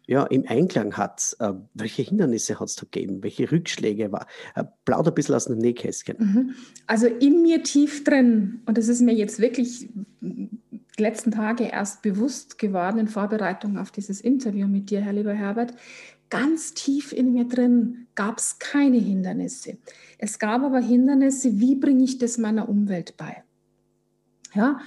ja, 0.08 0.24
im 0.24 0.46
Einklang 0.48 0.98
hat. 0.98 1.36
Äh, 1.40 1.54
welche 1.74 2.02
Hindernisse 2.02 2.60
hat 2.60 2.70
es 2.70 2.76
da 2.76 2.84
gegeben? 2.84 3.24
Welche 3.24 3.52
Rückschläge 3.52 4.12
war? 4.12 4.28
Äh, 4.56 4.66
plauder 4.86 5.12
ein 5.12 5.16
bisschen 5.16 5.36
aus 5.36 5.46
dem 5.46 5.58
Nähkästchen. 5.58 6.18
Mhm. 6.20 6.56
Also 6.88 7.08
in 7.08 7.42
mir 7.42 7.64
tief 7.64 8.04
drin, 8.04 8.62
und 8.66 8.78
das 8.78 8.88
ist 8.88 9.02
mir 9.02 9.14
jetzt 9.14 9.40
wirklich 9.40 9.90
die 10.22 11.02
letzten 11.02 11.32
Tage 11.32 11.66
erst 11.66 12.02
bewusst 12.02 12.58
geworden 12.58 13.00
in 13.00 13.08
Vorbereitung 13.08 13.78
auf 13.78 13.92
dieses 13.92 14.22
Interview 14.22 14.68
mit 14.68 14.90
dir, 14.90 15.02
Herr 15.02 15.14
lieber 15.14 15.34
Herbert. 15.34 15.74
Ganz 16.30 16.74
tief 16.74 17.12
in 17.12 17.34
mir 17.34 17.46
drin 17.46 18.08
gab 18.16 18.40
es 18.40 18.58
keine 18.60 18.98
Hindernisse. 18.98 19.78
Es 20.18 20.40
gab 20.40 20.64
aber 20.64 20.80
Hindernisse, 20.80 21.60
wie 21.60 21.76
bringe 21.76 22.04
ich 22.04 22.18
das 22.18 22.38
meiner 22.38 22.68
Umwelt 22.68 23.16
bei? 23.18 23.44
Ja, 24.54 24.80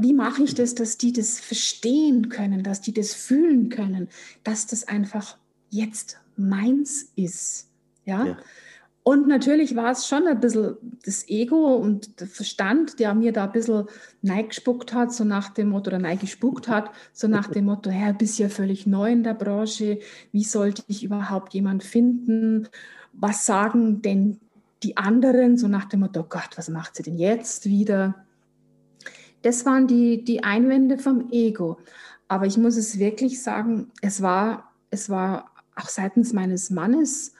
wie 0.00 0.12
mache 0.12 0.42
ich 0.42 0.54
das, 0.54 0.74
dass 0.74 0.98
die 0.98 1.12
das 1.12 1.40
verstehen 1.40 2.28
können, 2.28 2.62
dass 2.62 2.80
die 2.80 2.92
das 2.92 3.14
fühlen 3.14 3.68
können, 3.68 4.08
dass 4.44 4.66
das 4.66 4.88
einfach 4.88 5.36
jetzt 5.70 6.18
meins 6.36 7.12
ist? 7.16 7.68
Ja. 8.04 8.26
ja. 8.26 8.36
Und 9.04 9.26
natürlich 9.26 9.74
war 9.74 9.90
es 9.90 10.06
schon 10.06 10.28
ein 10.28 10.38
bisschen 10.38 10.76
das 11.04 11.28
Ego 11.28 11.74
und 11.74 12.20
der 12.20 12.28
Verstand, 12.28 13.00
der 13.00 13.14
mir 13.14 13.32
da 13.32 13.44
ein 13.44 13.52
bisschen 13.52 13.86
neigespuckt 14.22 14.94
hat, 14.94 15.12
so 15.12 15.24
nach 15.24 15.50
dem 15.50 15.70
Motto, 15.70 15.88
oder 15.88 15.98
neigespuckt 15.98 16.68
hat, 16.68 16.90
so 17.12 17.26
nach 17.26 17.48
dem 17.48 17.64
Motto, 17.64 17.90
Herr, 17.90 18.12
bist 18.12 18.38
ja 18.38 18.48
völlig 18.48 18.86
neu 18.86 19.10
in 19.10 19.24
der 19.24 19.34
Branche, 19.34 19.98
wie 20.30 20.44
sollte 20.44 20.84
ich 20.86 21.02
überhaupt 21.02 21.52
jemand 21.52 21.82
finden? 21.82 22.68
Was 23.12 23.44
sagen 23.44 24.02
denn 24.02 24.38
die 24.84 24.96
anderen? 24.96 25.56
So 25.56 25.66
nach 25.66 25.86
dem 25.86 26.00
Motto, 26.00 26.20
oh 26.20 26.26
Gott, 26.28 26.50
was 26.54 26.68
macht 26.68 26.94
sie 26.94 27.02
denn 27.02 27.18
jetzt 27.18 27.66
wieder? 27.66 28.24
Das 29.42 29.66
waren 29.66 29.86
die, 29.86 30.24
die 30.24 30.44
Einwände 30.44 30.98
vom 30.98 31.30
Ego. 31.30 31.78
Aber 32.28 32.46
ich 32.46 32.56
muss 32.56 32.76
es 32.76 32.98
wirklich 32.98 33.42
sagen, 33.42 33.90
es 34.00 34.22
war, 34.22 34.72
es 34.90 35.10
war 35.10 35.50
auch 35.76 35.88
seitens 35.88 36.32
meines 36.32 36.70
Mannes, 36.70 37.34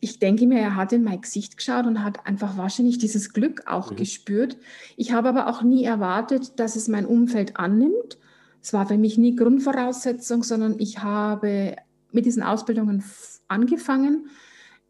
ich 0.00 0.18
denke 0.18 0.46
mir, 0.46 0.60
er 0.60 0.76
hat 0.76 0.92
in 0.92 1.04
mein 1.04 1.20
Gesicht 1.20 1.56
geschaut 1.56 1.86
und 1.86 2.02
hat 2.02 2.26
einfach 2.26 2.56
wahrscheinlich 2.56 2.98
dieses 2.98 3.32
Glück 3.32 3.62
auch 3.66 3.92
mhm. 3.92 3.96
gespürt. 3.96 4.56
Ich 4.96 5.12
habe 5.12 5.28
aber 5.28 5.48
auch 5.48 5.62
nie 5.62 5.84
erwartet, 5.84 6.58
dass 6.58 6.76
es 6.76 6.88
mein 6.88 7.06
Umfeld 7.06 7.56
annimmt. 7.56 8.18
Es 8.62 8.72
war 8.72 8.86
für 8.86 8.98
mich 8.98 9.16
nie 9.16 9.36
Grundvoraussetzung, 9.36 10.42
sondern 10.42 10.78
ich 10.78 10.98
habe 10.98 11.76
mit 12.12 12.26
diesen 12.26 12.42
Ausbildungen 12.42 13.04
angefangen. 13.48 14.28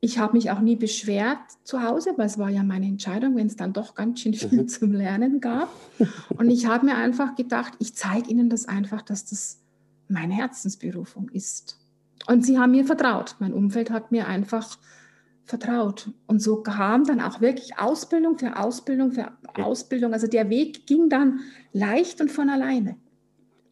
Ich 0.00 0.18
habe 0.18 0.34
mich 0.34 0.50
auch 0.50 0.60
nie 0.60 0.76
beschwert 0.76 1.38
zu 1.64 1.82
Hause, 1.82 2.12
weil 2.16 2.26
es 2.26 2.38
war 2.38 2.50
ja 2.50 2.62
meine 2.62 2.86
Entscheidung, 2.86 3.34
wenn 3.36 3.46
es 3.46 3.56
dann 3.56 3.72
doch 3.72 3.94
ganz 3.94 4.20
schön 4.20 4.34
viel 4.34 4.62
mhm. 4.62 4.68
zum 4.68 4.92
Lernen 4.92 5.40
gab. 5.40 5.68
Und 6.36 6.50
ich 6.50 6.66
habe 6.66 6.86
mir 6.86 6.96
einfach 6.96 7.34
gedacht, 7.34 7.72
ich 7.78 7.94
zeige 7.94 8.30
Ihnen 8.30 8.50
das 8.50 8.66
einfach, 8.66 9.02
dass 9.02 9.24
das 9.24 9.60
meine 10.08 10.34
Herzensberufung 10.34 11.28
ist. 11.30 11.78
Und 12.26 12.44
sie 12.44 12.58
haben 12.58 12.72
mir 12.72 12.84
vertraut. 12.84 13.36
Mein 13.38 13.52
Umfeld 13.52 13.90
hat 13.90 14.12
mir 14.12 14.26
einfach 14.26 14.78
vertraut. 15.44 16.10
Und 16.26 16.42
so 16.42 16.62
kam 16.62 17.04
dann 17.04 17.20
auch 17.20 17.40
wirklich 17.40 17.78
Ausbildung 17.78 18.38
für 18.38 18.58
Ausbildung 18.58 19.12
für 19.12 19.32
Ausbildung. 19.54 20.12
Also 20.12 20.26
der 20.26 20.50
Weg 20.50 20.86
ging 20.86 21.08
dann 21.08 21.40
leicht 21.72 22.20
und 22.20 22.30
von 22.30 22.50
alleine. 22.50 22.96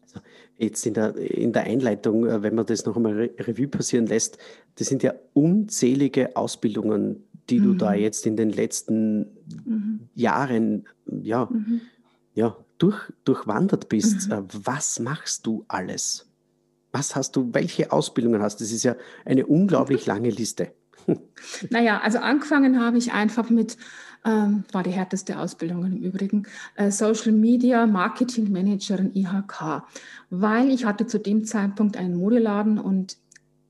Also 0.01 0.21
jetzt 0.57 0.85
in 0.85 0.93
der, 0.93 1.15
in 1.17 1.51
der 1.51 1.63
Einleitung, 1.63 2.25
äh, 2.25 2.41
wenn 2.41 2.55
man 2.55 2.65
das 2.65 2.85
noch 2.85 2.95
einmal 2.95 3.29
Revue 3.39 3.67
passieren 3.67 4.07
lässt, 4.07 4.37
das 4.77 4.87
sind 4.87 5.03
ja 5.03 5.13
unzählige 5.33 6.35
Ausbildungen, 6.35 7.23
die 7.49 7.59
mhm. 7.59 7.63
du 7.63 7.73
da 7.75 7.91
mhm. 7.91 7.99
jetzt 7.99 8.25
in 8.25 8.35
den 8.35 8.49
letzten 8.49 9.27
mhm. 9.65 9.99
Jahren 10.15 10.85
ja, 11.05 11.47
mhm. 11.51 11.81
ja, 12.33 12.55
durch, 12.77 12.99
durchwandert 13.23 13.89
bist. 13.89 14.27
Mhm. 14.27 14.33
Äh, 14.33 14.41
was 14.63 14.99
machst 14.99 15.45
du 15.45 15.65
alles? 15.67 16.27
Was 16.91 17.15
hast 17.15 17.35
du, 17.35 17.49
welche 17.53 17.91
Ausbildungen 17.91 18.41
hast 18.41 18.59
du? 18.59 18.63
Das 18.63 18.71
ist 18.71 18.83
ja 18.83 18.95
eine 19.25 19.45
unglaublich 19.45 20.05
lange 20.05 20.29
Liste. 20.29 20.71
Naja, 21.69 22.01
also 22.01 22.19
angefangen 22.19 22.79
habe 22.79 22.97
ich 22.97 23.11
einfach 23.11 23.49
mit, 23.49 23.77
ähm, 24.25 24.63
war 24.71 24.83
die 24.83 24.91
härteste 24.91 25.37
Ausbildung 25.39 25.85
im 25.85 25.97
Übrigen, 25.97 26.47
äh, 26.75 26.91
Social 26.91 27.31
Media 27.31 27.85
Marketing 27.85 28.51
Managerin 28.51 29.13
IHK, 29.13 29.83
weil 30.29 30.69
ich 30.69 30.85
hatte 30.85 31.05
zu 31.05 31.19
dem 31.19 31.45
Zeitpunkt 31.45 31.97
einen 31.97 32.15
Modeladen 32.15 32.79
und 32.79 33.17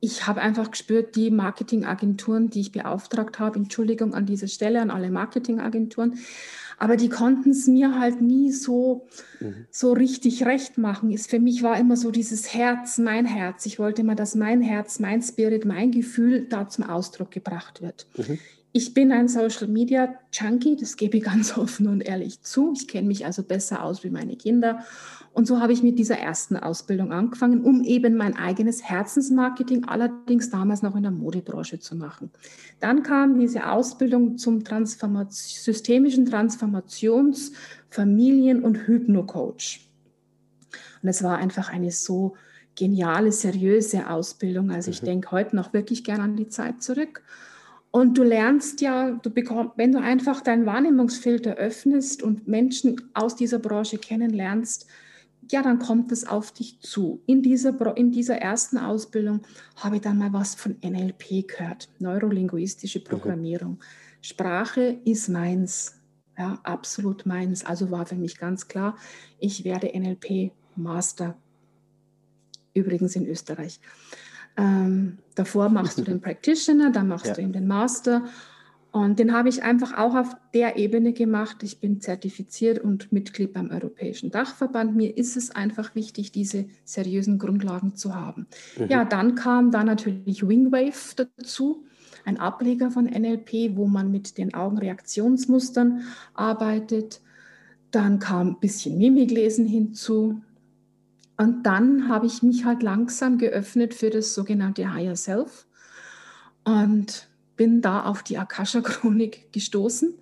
ich 0.05 0.27
habe 0.27 0.41
einfach 0.41 0.71
gespürt, 0.71 1.15
die 1.15 1.31
Marketingagenturen, 1.31 2.49
die 2.49 2.61
ich 2.61 2.71
beauftragt 2.71 3.39
habe, 3.39 3.59
Entschuldigung 3.59 4.13
an 4.13 4.25
dieser 4.25 4.47
Stelle 4.47 4.81
an 4.81 4.91
alle 4.91 5.09
Marketingagenturen, 5.09 6.19
aber 6.77 6.97
die 6.97 7.09
konnten 7.09 7.51
es 7.51 7.67
mir 7.67 7.99
halt 7.99 8.21
nie 8.21 8.51
so, 8.51 9.07
mhm. 9.39 9.65
so 9.71 9.93
richtig 9.93 10.45
recht 10.45 10.77
machen. 10.77 11.09
Ist, 11.11 11.29
für 11.29 11.39
mich 11.39 11.63
war 11.63 11.79
immer 11.79 11.95
so 11.95 12.11
dieses 12.11 12.53
Herz, 12.53 12.97
mein 12.97 13.25
Herz. 13.25 13.65
Ich 13.65 13.79
wollte 13.79 14.01
immer, 14.01 14.15
dass 14.15 14.35
mein 14.35 14.61
Herz, 14.61 14.99
mein 14.99 15.21
Spirit, 15.21 15.65
mein 15.65 15.91
Gefühl 15.91 16.47
da 16.49 16.67
zum 16.67 16.83
Ausdruck 16.89 17.31
gebracht 17.31 17.81
wird. 17.81 18.07
Mhm. 18.17 18.39
Ich 18.73 18.93
bin 18.93 19.13
ein 19.13 19.29
Social 19.29 19.67
Media 19.67 20.15
Junkie, 20.33 20.75
das 20.75 20.97
gebe 20.97 21.17
ich 21.17 21.23
ganz 21.31 21.57
offen 21.57 21.87
und 21.87 22.01
ehrlich 22.01 22.41
zu. 22.41 22.73
Ich 22.75 22.89
kenne 22.89 23.07
mich 23.07 23.25
also 23.25 23.41
besser 23.43 23.83
aus 23.83 24.03
wie 24.03 24.09
meine 24.09 24.35
Kinder. 24.35 24.83
Und 25.35 25.47
so 25.47 25.59
habe 25.59 25.73
ich 25.73 25.83
mit 25.83 25.99
dieser 25.99 26.17
ersten 26.17 26.55
Ausbildung 26.55 27.11
angefangen, 27.11 27.65
um 27.65 27.83
eben 27.83 28.15
mein 28.15 28.37
eigenes 28.37 28.83
Herzensmarketing, 28.83 29.83
allerdings 29.83 30.49
damals 30.49 30.81
noch 30.81 30.95
in 30.95 31.03
der 31.03 31.11
Modebranche 31.11 31.77
zu 31.77 31.97
machen. 31.97 32.31
Dann 32.79 33.03
kam 33.03 33.37
diese 33.37 33.69
Ausbildung 33.69 34.37
zum 34.37 34.63
Transformat 34.63 35.33
systemischen 35.33 36.25
Transformations-, 36.25 37.51
Familien- 37.89 38.63
und 38.63 38.87
Hypno-Coach. 38.87 39.89
Und 41.03 41.09
es 41.09 41.21
war 41.21 41.37
einfach 41.37 41.69
eine 41.69 41.91
so 41.91 42.35
geniale, 42.75 43.33
seriöse 43.33 44.09
Ausbildung. 44.09 44.71
Also 44.71 44.89
ich 44.89 45.01
mhm. 45.01 45.07
denke 45.07 45.31
heute 45.31 45.57
noch 45.57 45.73
wirklich 45.73 46.05
gern 46.05 46.21
an 46.21 46.37
die 46.37 46.47
Zeit 46.47 46.81
zurück. 46.81 47.23
Und 47.91 48.17
du 48.17 48.23
lernst 48.23 48.79
ja, 48.79 49.11
du 49.11 49.29
bekommst, 49.29 49.73
wenn 49.75 49.91
du 49.91 49.99
einfach 49.99 50.39
deinen 50.39 50.65
Wahrnehmungsfilter 50.65 51.55
öffnest 51.55 52.23
und 52.23 52.47
Menschen 52.47 53.09
aus 53.13 53.35
dieser 53.35 53.59
Branche 53.59 53.97
kennenlernst, 53.97 54.87
ja, 55.51 55.61
dann 55.61 55.79
kommt 55.79 56.11
es 56.11 56.25
auf 56.25 56.51
dich 56.51 56.79
zu. 56.79 57.21
In 57.25 57.41
dieser, 57.41 57.97
in 57.97 58.11
dieser 58.11 58.37
ersten 58.37 58.77
Ausbildung 58.77 59.41
habe 59.77 59.97
ich 59.97 60.01
dann 60.01 60.17
mal 60.17 60.33
was 60.33 60.55
von 60.55 60.77
NLP 60.83 61.47
gehört, 61.47 61.89
neurolinguistische 61.99 62.99
mhm. 62.99 63.03
Programmierung. 63.03 63.71
Mhm. 63.71 63.79
Sprache 64.21 64.99
ist 65.05 65.29
meins, 65.29 65.99
ja, 66.37 66.59
absolut 66.63 67.25
meins. 67.25 67.65
Also 67.65 67.91
war 67.91 68.05
für 68.05 68.15
mich 68.15 68.37
ganz 68.37 68.67
klar, 68.67 68.97
ich 69.39 69.63
werde 69.63 69.91
NLP 69.97 70.51
Master, 70.75 71.37
übrigens 72.73 73.15
in 73.15 73.27
Österreich. 73.27 73.79
Ähm, 74.57 75.19
davor 75.35 75.69
machst 75.69 75.97
du 75.97 76.01
den 76.03 76.21
Practitioner, 76.21 76.91
dann 76.91 77.07
machst 77.07 77.27
ja. 77.27 77.33
du 77.33 77.41
eben 77.41 77.53
den 77.53 77.67
Master 77.67 78.25
und 78.95 79.19
den 79.19 79.33
habe 79.33 79.49
ich 79.49 79.61
einfach 79.61 79.97
auch 79.97 80.15
auf 80.15 80.37
der 80.53 80.77
Ebene 80.77 81.11
gemacht. 81.11 81.63
Ich 81.63 81.81
bin 81.81 81.99
zertifiziert 81.99 82.79
und 82.79 83.11
Mitglied 83.11 83.51
beim 83.51 83.69
Europäischen 83.69 84.31
Dachverband. 84.31 84.95
Mir 84.95 85.17
ist 85.17 85.35
es 85.35 85.51
einfach 85.51 85.95
wichtig, 85.95 86.31
diese 86.31 86.67
seriösen 86.85 87.37
Grundlagen 87.37 87.95
zu 87.95 88.15
haben. 88.15 88.47
Mhm. 88.79 88.87
Ja, 88.87 89.03
dann 89.03 89.35
kam 89.35 89.69
da 89.69 89.83
natürlich 89.83 90.47
Wingwave 90.47 91.27
dazu, 91.37 91.83
ein 92.23 92.39
Ableger 92.39 92.89
von 92.89 93.03
NLP, 93.03 93.75
wo 93.75 93.85
man 93.85 94.11
mit 94.11 94.37
den 94.37 94.53
Augenreaktionsmustern 94.53 96.03
arbeitet. 96.33 97.19
Dann 97.91 98.19
kam 98.19 98.51
ein 98.51 98.59
bisschen 98.61 98.97
Mimiklesen 98.97 99.67
hinzu. 99.67 100.41
Und 101.35 101.63
dann 101.63 102.07
habe 102.07 102.27
ich 102.27 102.43
mich 102.43 102.63
halt 102.63 102.81
langsam 102.81 103.39
geöffnet 103.39 103.93
für 103.93 104.09
das 104.09 104.33
sogenannte 104.33 104.93
Higher 104.93 105.17
Self. 105.17 105.67
Und 106.63 107.27
bin 107.55 107.81
da 107.81 108.03
auf 108.03 108.23
die 108.23 108.37
Akasha-Chronik 108.37 109.47
gestoßen 109.51 110.13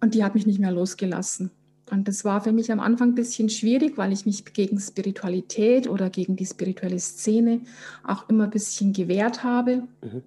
und 0.00 0.14
die 0.14 0.24
hat 0.24 0.34
mich 0.34 0.46
nicht 0.46 0.60
mehr 0.60 0.72
losgelassen. 0.72 1.50
Und 1.90 2.08
das 2.08 2.24
war 2.24 2.40
für 2.40 2.52
mich 2.52 2.72
am 2.72 2.80
Anfang 2.80 3.10
ein 3.10 3.14
bisschen 3.14 3.50
schwierig, 3.50 3.98
weil 3.98 4.12
ich 4.12 4.24
mich 4.24 4.44
gegen 4.46 4.80
Spiritualität 4.80 5.88
oder 5.88 6.08
gegen 6.08 6.36
die 6.36 6.46
spirituelle 6.46 6.98
Szene 6.98 7.60
auch 8.02 8.28
immer 8.30 8.44
ein 8.44 8.50
bisschen 8.50 8.92
gewehrt 8.92 9.44
habe. 9.44 9.82
Mhm. 10.02 10.22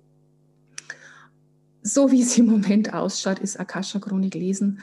So 1.82 2.12
wie 2.12 2.22
es 2.22 2.38
im 2.38 2.46
Moment 2.48 2.94
ausschaut, 2.94 3.40
ist 3.40 3.60
Akasha-Chronik 3.60 4.36
lesen 4.36 4.80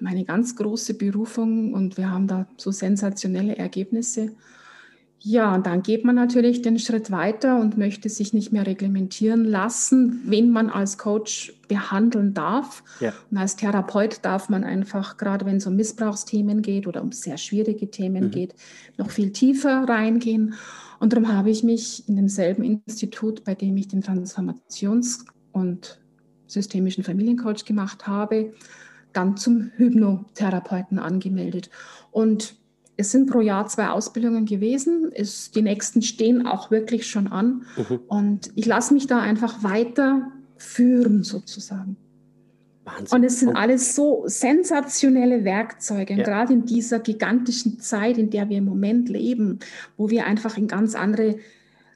meine 0.00 0.24
ganz 0.24 0.56
große 0.56 0.94
Berufung 0.94 1.74
und 1.74 1.96
wir 1.96 2.10
haben 2.10 2.26
da 2.26 2.46
so 2.56 2.70
sensationelle 2.70 3.56
Ergebnisse. 3.56 4.32
Ja, 5.20 5.54
und 5.54 5.66
dann 5.66 5.82
geht 5.82 6.04
man 6.04 6.14
natürlich 6.14 6.62
den 6.62 6.78
Schritt 6.78 7.10
weiter 7.10 7.60
und 7.60 7.76
möchte 7.76 8.08
sich 8.08 8.32
nicht 8.32 8.52
mehr 8.52 8.66
reglementieren 8.66 9.44
lassen, 9.44 10.22
wen 10.24 10.50
man 10.50 10.70
als 10.70 10.96
Coach 10.96 11.54
behandeln 11.66 12.34
darf. 12.34 12.84
Ja. 13.00 13.12
Und 13.30 13.38
als 13.38 13.56
Therapeut 13.56 14.24
darf 14.24 14.48
man 14.48 14.62
einfach, 14.62 15.16
gerade 15.16 15.44
wenn 15.44 15.56
es 15.56 15.66
um 15.66 15.74
Missbrauchsthemen 15.74 16.62
geht 16.62 16.86
oder 16.86 17.02
um 17.02 17.10
sehr 17.10 17.36
schwierige 17.36 17.90
Themen 17.90 18.24
mhm. 18.24 18.30
geht, 18.30 18.54
noch 18.96 19.10
viel 19.10 19.32
tiefer 19.32 19.88
reingehen. 19.88 20.54
Und 21.00 21.12
darum 21.12 21.32
habe 21.32 21.50
ich 21.50 21.64
mich 21.64 22.08
in 22.08 22.14
demselben 22.16 22.62
Institut, 22.62 23.44
bei 23.44 23.54
dem 23.54 23.76
ich 23.76 23.88
den 23.88 24.02
Transformations- 24.02 25.24
und 25.52 26.00
systemischen 26.46 27.02
Familiencoach 27.02 27.64
gemacht 27.64 28.06
habe, 28.06 28.52
dann 29.12 29.36
zum 29.36 29.72
Hypnotherapeuten 29.76 30.98
angemeldet. 30.98 31.70
Und 32.10 32.57
es 32.98 33.12
sind 33.12 33.30
pro 33.30 33.40
Jahr 33.40 33.66
zwei 33.68 33.88
Ausbildungen 33.88 34.44
gewesen. 34.44 35.10
Es, 35.14 35.52
die 35.52 35.62
nächsten 35.62 36.02
stehen 36.02 36.46
auch 36.46 36.72
wirklich 36.72 37.06
schon 37.06 37.28
an. 37.28 37.62
Mhm. 37.76 38.00
Und 38.08 38.50
ich 38.56 38.66
lasse 38.66 38.92
mich 38.92 39.06
da 39.06 39.20
einfach 39.20 39.62
weiter 39.62 40.32
führen, 40.56 41.22
sozusagen. 41.22 41.96
Wahnsinn. 42.84 43.16
Und 43.16 43.24
es 43.24 43.38
sind 43.38 43.54
alles 43.54 43.94
so 43.94 44.24
sensationelle 44.26 45.44
Werkzeuge, 45.44 46.14
ja. 46.14 46.24
gerade 46.24 46.52
in 46.52 46.64
dieser 46.64 46.98
gigantischen 46.98 47.78
Zeit, 47.78 48.18
in 48.18 48.30
der 48.30 48.48
wir 48.48 48.58
im 48.58 48.64
Moment 48.64 49.08
leben, 49.08 49.60
wo 49.96 50.10
wir 50.10 50.26
einfach 50.26 50.58
in 50.58 50.66
ganz 50.66 50.96
andere, 50.96 51.36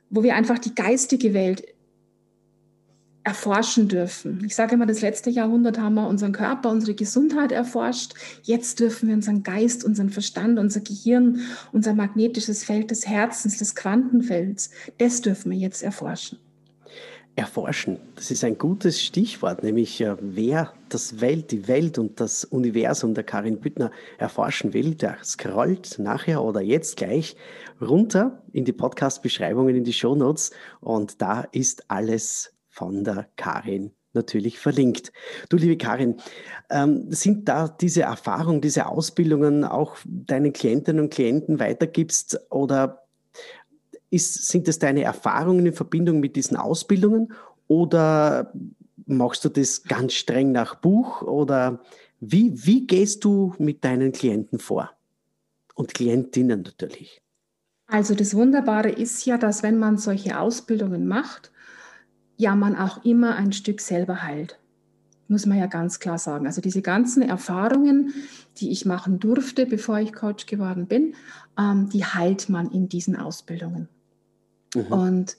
wo 0.09 0.23
wir 0.23 0.37
einfach 0.37 0.61
die 0.61 0.75
geistige 0.75 1.35
Welt 1.35 1.65
erforschen 3.25 3.89
dürfen. 3.89 4.43
Ich 4.45 4.55
sage 4.55 4.75
immer, 4.75 4.87
das 4.87 5.01
letzte 5.01 5.31
Jahrhundert 5.31 5.79
haben 5.79 5.95
wir 5.95 6.09
unseren 6.09 6.33
Körper, 6.33 6.71
unsere 6.71 6.95
Gesundheit 6.95 7.53
erforscht. 7.53 8.15
Jetzt 8.43 8.81
dürfen 8.81 9.09
wir 9.09 9.15
unseren 9.15 9.43
Geist, 9.43 9.85
unseren 9.85 10.11
Verstand, 10.11 10.59
unser 10.59 10.81
Gehirn, 10.81 11.41
unser 11.73 11.95
magnetisches 11.95 12.65
Feld 12.65 12.91
des 12.91 13.07
Herzens, 13.07 13.59
des 13.59 13.75
Quantenfelds, 13.75 14.71
das 14.99 15.21
dürfen 15.21 15.53
wir 15.53 15.59
jetzt 15.59 15.83
erforschen. 15.83 16.39
Erforschen, 17.35 17.99
das 18.15 18.31
ist 18.31 18.45
ein 18.45 18.59
gutes 18.59 19.03
Stichwort, 19.03 19.63
nämlich 19.63 20.03
äh, 20.03 20.17
wer 20.21 20.75
das 20.91 21.23
Welt, 21.23 21.51
die 21.51 21.67
Welt 21.67 21.99
und 21.99 22.21
das 22.21 22.45
Universum 22.45 23.15
der 23.15 23.25
Karin 23.25 23.59
Büttner 23.59 23.91
erforschen 24.19 24.75
will, 24.75 24.95
der 24.95 25.17
scrollt 25.25 25.99
nachher 25.99 26.45
oder 26.45 26.61
jetzt 26.61 26.99
gleich 26.99 27.35
runter 27.81 28.43
in 28.53 28.67
die 28.67 28.75
Podcast-Beschreibungen, 28.75 29.75
in 29.75 29.85
die 29.85 29.95
Shownotes 29.95 30.51
und 30.81 31.23
da 31.23 31.47
ist 31.53 31.91
alles 31.91 32.53
von 32.73 33.05
der 33.05 33.29
Karin 33.37 33.93
natürlich 34.15 34.59
verlinkt. 34.59 35.13
Du, 35.49 35.57
liebe 35.57 35.77
Karin, 35.77 36.17
ähm, 36.71 37.07
sind 37.11 37.49
da 37.49 37.69
diese 37.69 38.03
Erfahrungen, 38.03 38.61
diese 38.61 38.87
Ausbildungen 38.87 39.65
auch 39.65 39.97
deinen 40.05 40.53
Klientinnen 40.53 41.05
und 41.05 41.13
Klienten 41.13 41.61
weitergibst 41.61 42.41
oder 42.51 43.05
ist, 44.11 44.49
sind 44.49 44.69
das 44.69 44.79
deine 44.79 45.03
Erfahrungen 45.03 45.65
in 45.65 45.73
Verbindung 45.73 46.21
mit 46.21 46.37
diesen 46.37 46.57
Ausbildungen 46.57 47.33
oder 47.69 48.53
machst 49.07 49.45
du 49.45 49.49
das 49.49 49.85
ganz 49.85 50.15
streng 50.15 50.53
nach 50.53 50.75
Buch 50.77 51.23
oder 51.23 51.83
wie, 52.21 52.53
wie 52.67 52.87
gehst 52.87 53.25
du 53.25 53.55
mit 53.59 53.85
deinen 53.85 54.13
Klienten 54.13 54.59
vor? 54.59 54.91
Und 55.75 55.95
Klientinnen 55.95 56.63
natürlich. 56.63 57.23
Also 57.87 58.15
das 58.15 58.35
Wunderbare 58.35 58.91
ist 58.91 59.25
ja, 59.27 59.37
dass 59.37 59.63
wenn 59.63 59.79
man 59.79 59.99
solche 59.99 60.39
Ausbildungen 60.39 61.07
macht, 61.07 61.52
ja 62.37 62.55
man 62.55 62.77
auch 62.77 63.05
immer 63.05 63.37
ein 63.37 63.53
Stück 63.53 63.81
selber 63.81 64.23
heilt. 64.23 64.59
Muss 65.29 65.47
man 65.47 65.59
ja 65.59 65.67
ganz 65.67 65.99
klar 65.99 66.19
sagen. 66.19 66.47
Also 66.47 66.61
diese 66.61 66.83
ganzen 66.83 67.23
Erfahrungen, 67.23 68.13
die 68.59 68.71
ich 68.71 68.85
machen 68.85 69.19
durfte, 69.19 69.67
bevor 69.67 69.99
ich 69.99 70.13
Coach 70.13 70.47
geworden 70.47 70.87
bin, 70.87 71.15
ähm, 71.59 71.89
die 71.89 72.05
heilt 72.05 72.49
man 72.49 72.71
in 72.71 72.89
diesen 72.89 73.17
Ausbildungen. 73.17 73.89
Mhm. 74.75 74.87
Und 74.87 75.37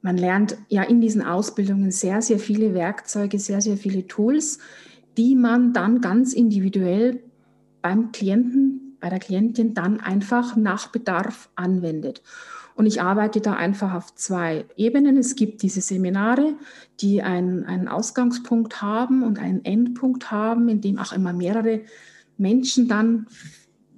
man 0.00 0.16
lernt 0.16 0.56
ja 0.68 0.82
in 0.82 1.00
diesen 1.00 1.22
Ausbildungen 1.22 1.90
sehr, 1.90 2.22
sehr 2.22 2.38
viele 2.38 2.74
Werkzeuge, 2.74 3.38
sehr, 3.38 3.60
sehr 3.60 3.76
viele 3.76 4.06
Tools, 4.06 4.58
die 5.16 5.34
man 5.34 5.72
dann 5.72 6.00
ganz 6.00 6.32
individuell 6.32 7.20
beim 7.82 8.12
Klienten, 8.12 8.96
bei 9.00 9.08
der 9.08 9.18
Klientin 9.18 9.74
dann 9.74 10.00
einfach 10.00 10.56
nach 10.56 10.88
Bedarf 10.88 11.50
anwendet. 11.54 12.22
Und 12.74 12.86
ich 12.86 13.00
arbeite 13.00 13.40
da 13.40 13.54
einfach 13.54 13.94
auf 13.94 14.14
zwei 14.14 14.66
Ebenen. 14.76 15.16
Es 15.16 15.36
gibt 15.36 15.62
diese 15.62 15.80
Seminare, 15.80 16.54
die 17.00 17.22
einen, 17.22 17.64
einen 17.64 17.86
Ausgangspunkt 17.86 18.82
haben 18.82 19.22
und 19.22 19.38
einen 19.38 19.64
Endpunkt 19.64 20.30
haben, 20.30 20.68
in 20.68 20.80
dem 20.80 20.98
auch 20.98 21.12
immer 21.12 21.32
mehrere 21.32 21.82
Menschen 22.36 22.88
dann 22.88 23.26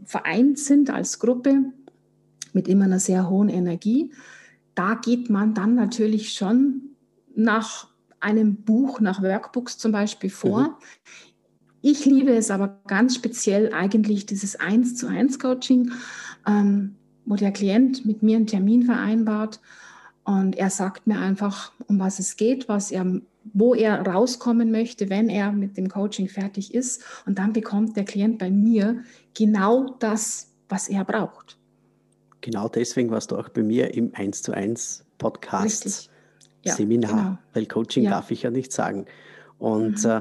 vereint 0.04 0.58
sind 0.58 0.90
als 0.90 1.18
Gruppe 1.18 1.72
mit 2.52 2.68
immer 2.68 2.84
einer 2.84 3.00
sehr 3.00 3.30
hohen 3.30 3.48
Energie. 3.48 4.12
Da 4.74 4.94
geht 4.94 5.30
man 5.30 5.54
dann 5.54 5.74
natürlich 5.74 6.34
schon 6.34 6.82
nach 7.34 7.88
einem 8.20 8.56
Buch, 8.56 9.00
nach 9.00 9.22
Workbooks 9.22 9.78
zum 9.78 9.92
Beispiel 9.92 10.30
vor. 10.30 10.62
Mhm. 10.62 10.74
Ich 11.82 12.04
liebe 12.04 12.34
es 12.34 12.50
aber 12.50 12.80
ganz 12.86 13.14
speziell 13.14 13.72
eigentlich 13.72 14.26
dieses 14.26 14.56
Eins 14.56 14.96
zu 14.96 15.06
eins 15.06 15.38
Coaching. 15.38 15.92
Ähm, 16.46 16.96
wo 17.26 17.34
der 17.36 17.52
Klient 17.52 18.06
mit 18.06 18.22
mir 18.22 18.36
einen 18.36 18.46
Termin 18.46 18.84
vereinbart 18.84 19.60
und 20.24 20.56
er 20.56 20.70
sagt 20.70 21.06
mir 21.06 21.20
einfach, 21.20 21.72
um 21.86 22.00
was 22.00 22.18
es 22.18 22.36
geht, 22.36 22.68
was 22.68 22.90
er, 22.90 23.20
wo 23.54 23.74
er 23.74 24.04
rauskommen 24.04 24.72
möchte, 24.72 25.08
wenn 25.08 25.28
er 25.28 25.52
mit 25.52 25.76
dem 25.76 25.88
Coaching 25.88 26.28
fertig 26.28 26.74
ist. 26.74 27.04
Und 27.26 27.38
dann 27.38 27.52
bekommt 27.52 27.96
der 27.96 28.04
Klient 28.04 28.38
bei 28.38 28.50
mir 28.50 29.04
genau 29.34 29.94
das, 30.00 30.50
was 30.68 30.88
er 30.88 31.04
braucht. 31.04 31.58
Genau 32.40 32.68
deswegen 32.68 33.10
warst 33.10 33.30
du 33.30 33.36
auch 33.36 33.48
bei 33.50 33.62
mir 33.62 33.94
im 33.94 34.12
1 34.14 34.42
zu 34.42 34.52
1 34.52 35.04
Podcast 35.18 36.10
ja, 36.64 36.74
Seminar, 36.74 37.12
genau. 37.12 37.38
weil 37.54 37.66
Coaching 37.66 38.04
ja. 38.04 38.10
darf 38.10 38.32
ich 38.32 38.42
ja 38.42 38.50
nicht 38.50 38.72
sagen. 38.72 39.06
Und 39.58 40.02
mhm. 40.02 40.10
äh, 40.10 40.20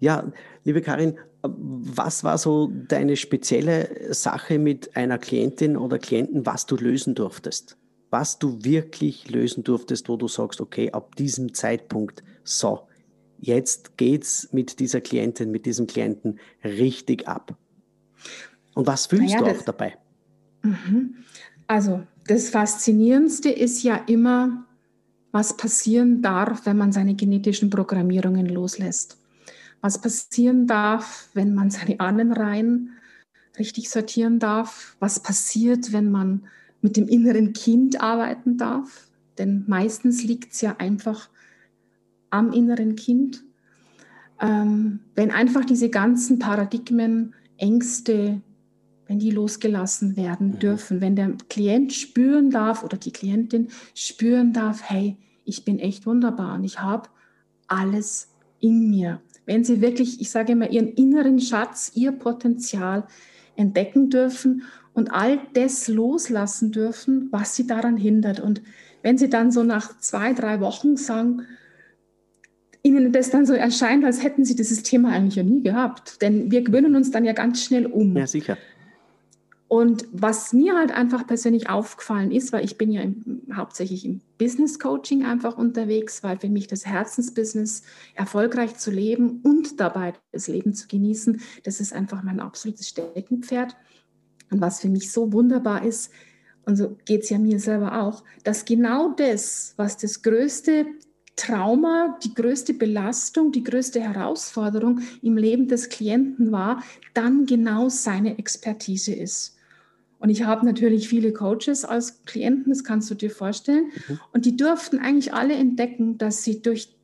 ja, 0.00 0.32
liebe 0.64 0.80
Karin, 0.80 1.18
Was 1.42 2.22
war 2.22 2.38
so 2.38 2.70
deine 2.88 3.16
spezielle 3.16 4.14
Sache 4.14 4.58
mit 4.58 4.96
einer 4.96 5.18
Klientin 5.18 5.76
oder 5.76 5.98
Klienten, 5.98 6.46
was 6.46 6.66
du 6.66 6.76
lösen 6.76 7.14
durftest? 7.14 7.76
Was 8.10 8.38
du 8.38 8.62
wirklich 8.62 9.30
lösen 9.30 9.64
durftest, 9.64 10.08
wo 10.08 10.16
du 10.16 10.28
sagst, 10.28 10.60
okay, 10.60 10.92
ab 10.92 11.16
diesem 11.16 11.54
Zeitpunkt, 11.54 12.22
so, 12.44 12.86
jetzt 13.38 13.96
geht's 13.96 14.52
mit 14.52 14.78
dieser 14.78 15.00
Klientin, 15.00 15.50
mit 15.50 15.66
diesem 15.66 15.86
Klienten 15.86 16.38
richtig 16.62 17.26
ab. 17.26 17.56
Und 18.74 18.86
was 18.86 19.06
fühlst 19.06 19.34
naja, 19.34 19.52
du 19.52 19.58
auch 19.58 19.62
dabei? 19.64 19.96
Mhm. 20.62 21.16
Also, 21.66 22.02
das 22.26 22.50
Faszinierendste 22.50 23.50
ist 23.50 23.82
ja 23.82 23.96
immer, 24.06 24.66
was 25.32 25.56
passieren 25.56 26.22
darf, 26.22 26.66
wenn 26.66 26.76
man 26.76 26.92
seine 26.92 27.14
genetischen 27.14 27.70
Programmierungen 27.70 28.46
loslässt. 28.46 29.18
Was 29.82 30.00
passieren 30.00 30.66
darf, 30.66 31.28
wenn 31.34 31.54
man 31.54 31.70
seine 31.70 32.00
Ahnenreihen 32.00 32.92
richtig 33.58 33.90
sortieren 33.90 34.38
darf. 34.38 34.96
Was 34.98 35.20
passiert, 35.20 35.92
wenn 35.92 36.10
man 36.10 36.44
mit 36.80 36.96
dem 36.96 37.08
inneren 37.08 37.52
Kind 37.52 38.00
arbeiten 38.00 38.56
darf. 38.56 39.08
Denn 39.38 39.64
meistens 39.66 40.24
liegt 40.24 40.52
es 40.52 40.60
ja 40.60 40.76
einfach 40.78 41.28
am 42.30 42.52
inneren 42.52 42.96
Kind. 42.96 43.44
Ähm, 44.40 45.00
wenn 45.14 45.30
einfach 45.30 45.64
diese 45.64 45.90
ganzen 45.90 46.38
Paradigmen, 46.38 47.34
Ängste, 47.56 48.40
wenn 49.06 49.18
die 49.18 49.30
losgelassen 49.30 50.16
werden 50.16 50.52
mhm. 50.52 50.58
dürfen, 50.58 51.00
wenn 51.00 51.14
der 51.14 51.36
Klient 51.48 51.92
spüren 51.92 52.50
darf 52.50 52.82
oder 52.82 52.96
die 52.96 53.12
Klientin 53.12 53.68
spüren 53.94 54.52
darf, 54.52 54.82
hey, 54.82 55.16
ich 55.44 55.64
bin 55.64 55.78
echt 55.78 56.06
wunderbar 56.06 56.54
und 56.56 56.64
ich 56.64 56.80
habe 56.80 57.08
alles 57.68 58.32
in 58.58 58.90
mir. 58.90 59.20
Wenn 59.46 59.64
sie 59.64 59.80
wirklich, 59.80 60.20
ich 60.20 60.30
sage 60.30 60.52
immer, 60.52 60.70
ihren 60.70 60.88
inneren 60.88 61.40
Schatz, 61.40 61.92
ihr 61.94 62.12
Potenzial 62.12 63.04
entdecken 63.56 64.10
dürfen 64.10 64.62
und 64.94 65.12
all 65.12 65.40
das 65.54 65.88
loslassen 65.88 66.72
dürfen, 66.72 67.28
was 67.30 67.56
sie 67.56 67.66
daran 67.66 67.96
hindert. 67.96 68.40
Und 68.40 68.62
wenn 69.02 69.18
sie 69.18 69.28
dann 69.28 69.50
so 69.50 69.62
nach 69.62 69.98
zwei, 69.98 70.32
drei 70.32 70.60
Wochen 70.60 70.96
sagen, 70.96 71.42
ihnen 72.82 73.12
das 73.12 73.30
dann 73.30 73.46
so 73.46 73.52
erscheint, 73.52 74.04
als 74.04 74.22
hätten 74.22 74.44
sie 74.44 74.56
dieses 74.56 74.82
Thema 74.82 75.10
eigentlich 75.10 75.36
ja 75.36 75.42
nie 75.42 75.62
gehabt. 75.62 76.20
Denn 76.20 76.50
wir 76.50 76.62
gewöhnen 76.62 76.96
uns 76.96 77.10
dann 77.10 77.24
ja 77.24 77.32
ganz 77.32 77.64
schnell 77.64 77.86
um. 77.86 78.16
Ja, 78.16 78.26
sicher. 78.26 78.58
Und 79.72 80.06
was 80.12 80.52
mir 80.52 80.76
halt 80.76 80.92
einfach 80.92 81.26
persönlich 81.26 81.70
aufgefallen 81.70 82.30
ist, 82.30 82.52
weil 82.52 82.62
ich 82.62 82.76
bin 82.76 82.92
ja 82.92 83.00
im, 83.00 83.40
hauptsächlich 83.56 84.04
im 84.04 84.20
Business 84.36 84.78
Coaching 84.78 85.24
einfach 85.24 85.56
unterwegs, 85.56 86.22
weil 86.22 86.38
für 86.38 86.50
mich 86.50 86.66
das 86.66 86.84
Herzensbusiness 86.84 87.82
erfolgreich 88.14 88.76
zu 88.76 88.90
leben 88.90 89.40
und 89.42 89.80
dabei 89.80 90.12
das 90.30 90.46
Leben 90.46 90.74
zu 90.74 90.88
genießen, 90.88 91.40
das 91.64 91.80
ist 91.80 91.94
einfach 91.94 92.22
mein 92.22 92.38
absolutes 92.38 92.86
Steckenpferd. 92.86 93.74
Und 94.50 94.60
was 94.60 94.78
für 94.82 94.90
mich 94.90 95.10
so 95.10 95.32
wunderbar 95.32 95.86
ist, 95.86 96.12
und 96.66 96.76
so 96.76 96.98
geht 97.06 97.22
es 97.22 97.30
ja 97.30 97.38
mir 97.38 97.58
selber 97.58 98.02
auch, 98.02 98.24
dass 98.44 98.66
genau 98.66 99.14
das, 99.14 99.72
was 99.78 99.96
das 99.96 100.20
größte 100.20 100.84
Trauma, 101.36 102.18
die 102.22 102.34
größte 102.34 102.74
Belastung, 102.74 103.52
die 103.52 103.64
größte 103.64 104.02
Herausforderung 104.02 105.00
im 105.22 105.38
Leben 105.38 105.66
des 105.66 105.88
Klienten 105.88 106.52
war, 106.52 106.82
dann 107.14 107.46
genau 107.46 107.88
seine 107.88 108.36
Expertise 108.36 109.14
ist. 109.14 109.56
Und 110.22 110.30
ich 110.30 110.44
habe 110.44 110.64
natürlich 110.64 111.08
viele 111.08 111.32
Coaches 111.32 111.84
als 111.84 112.24
Klienten, 112.26 112.70
das 112.70 112.84
kannst 112.84 113.10
du 113.10 113.16
dir 113.16 113.28
vorstellen. 113.28 113.86
Mhm. 114.08 114.20
Und 114.32 114.44
die 114.46 114.56
durften 114.56 115.00
eigentlich 115.00 115.34
alle 115.34 115.54
entdecken, 115.54 116.16
dass 116.16 116.44
sie 116.44 116.62
durch 116.62 116.94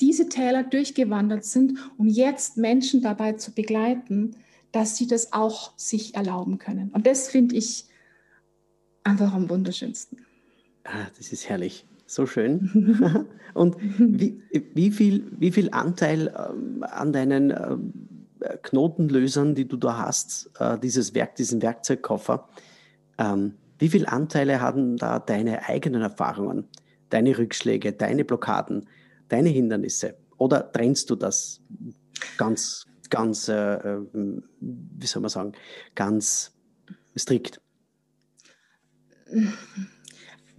diese 0.00 0.28
Täler 0.28 0.64
durchgewandert 0.64 1.44
sind, 1.44 1.78
um 1.98 2.08
jetzt 2.08 2.56
Menschen 2.56 3.00
dabei 3.00 3.34
zu 3.34 3.52
begleiten, 3.52 4.34
dass 4.72 4.96
sie 4.96 5.06
das 5.06 5.32
auch 5.32 5.78
sich 5.78 6.16
erlauben 6.16 6.58
können. 6.58 6.90
Und 6.90 7.06
das 7.06 7.28
finde 7.28 7.54
ich 7.54 7.84
einfach 9.04 9.32
am 9.32 9.48
wunderschönsten. 9.48 10.18
Ah, 10.82 11.06
das 11.16 11.32
ist 11.32 11.48
herrlich. 11.48 11.86
So 12.06 12.26
schön. 12.26 13.28
Und 13.54 13.76
wie, 13.98 14.42
wie, 14.50 14.90
viel, 14.90 15.24
wie 15.38 15.52
viel 15.52 15.70
Anteil 15.70 16.34
ähm, 16.36 16.82
an 16.82 17.12
deinen 17.12 17.50
ähm, 17.50 18.03
Knotenlösern, 18.62 19.54
die 19.54 19.66
du 19.66 19.76
da 19.76 19.98
hast, 19.98 20.50
äh, 20.58 20.78
dieses 20.78 21.14
Werk, 21.14 21.36
diesen 21.36 21.62
Werkzeugkoffer, 21.62 22.48
ähm, 23.18 23.54
wie 23.78 23.88
viel 23.88 24.06
Anteile 24.06 24.60
haben 24.60 24.96
da 24.96 25.18
deine 25.18 25.68
eigenen 25.68 26.02
Erfahrungen, 26.02 26.68
deine 27.10 27.36
Rückschläge, 27.36 27.92
deine 27.92 28.24
Blockaden, 28.24 28.88
deine 29.28 29.48
Hindernisse? 29.48 30.16
Oder 30.38 30.70
trennst 30.72 31.10
du 31.10 31.16
das 31.16 31.60
ganz, 32.36 32.86
ganz, 33.10 33.48
äh, 33.48 33.74
äh, 33.74 34.06
wie 34.60 35.06
soll 35.06 35.22
man 35.22 35.28
sagen, 35.28 35.52
ganz 35.94 36.52
strikt? 37.16 37.60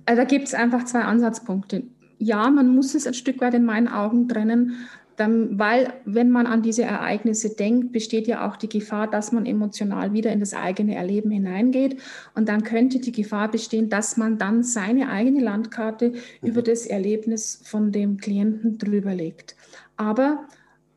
Also 0.05 0.21
da 0.21 0.23
gibt 0.25 0.47
es 0.47 0.53
einfach 0.53 0.85
zwei 0.85 1.01
Ansatzpunkte. 1.01 1.83
Ja, 2.17 2.49
man 2.49 2.73
muss 2.73 2.95
es 2.95 3.07
ein 3.07 3.13
Stück 3.13 3.41
weit 3.41 3.53
in 3.53 3.65
meinen 3.65 3.87
Augen 3.87 4.27
trennen, 4.27 4.87
dann, 5.15 5.57
weil 5.57 5.93
wenn 6.03 6.29
man 6.29 6.45
an 6.45 6.61
diese 6.61 6.83
Ereignisse 6.83 7.55
denkt, 7.55 7.91
besteht 7.91 8.27
ja 8.27 8.47
auch 8.49 8.57
die 8.57 8.69
Gefahr, 8.69 9.09
dass 9.09 9.31
man 9.31 9.45
emotional 9.45 10.13
wieder 10.13 10.31
in 10.31 10.39
das 10.39 10.53
eigene 10.53 10.95
Erleben 10.95 11.31
hineingeht. 11.31 12.01
Und 12.33 12.49
dann 12.49 12.63
könnte 12.63 12.99
die 12.99 13.11
Gefahr 13.11 13.49
bestehen, 13.49 13.89
dass 13.89 14.17
man 14.17 14.37
dann 14.37 14.63
seine 14.63 15.09
eigene 15.09 15.41
Landkarte 15.41 16.09
mhm. 16.09 16.47
über 16.47 16.61
das 16.61 16.85
Erlebnis 16.85 17.61
von 17.63 17.91
dem 17.91 18.17
Klienten 18.17 18.77
drüber 18.77 19.15
legt. 19.15 19.55
Aber, 19.95 20.45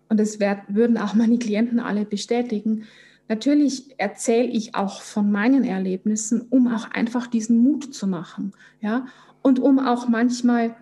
und 0.09 0.18
das 0.18 0.40
würden 0.40 0.98
auch 0.98 1.14
meine 1.14 1.38
Klienten 1.38 1.81
alle 1.81 2.04
bestätigen, 2.04 2.85
Natürlich 3.31 3.94
erzähle 3.98 4.48
ich 4.48 4.74
auch 4.74 5.02
von 5.02 5.31
meinen 5.31 5.62
Erlebnissen, 5.62 6.46
um 6.48 6.66
auch 6.66 6.90
einfach 6.90 7.26
diesen 7.26 7.59
Mut 7.59 7.94
zu 7.94 8.07
machen, 8.07 8.52
ja, 8.81 9.07
und 9.42 9.59
um 9.59 9.78
auch 9.78 10.09
manchmal 10.09 10.74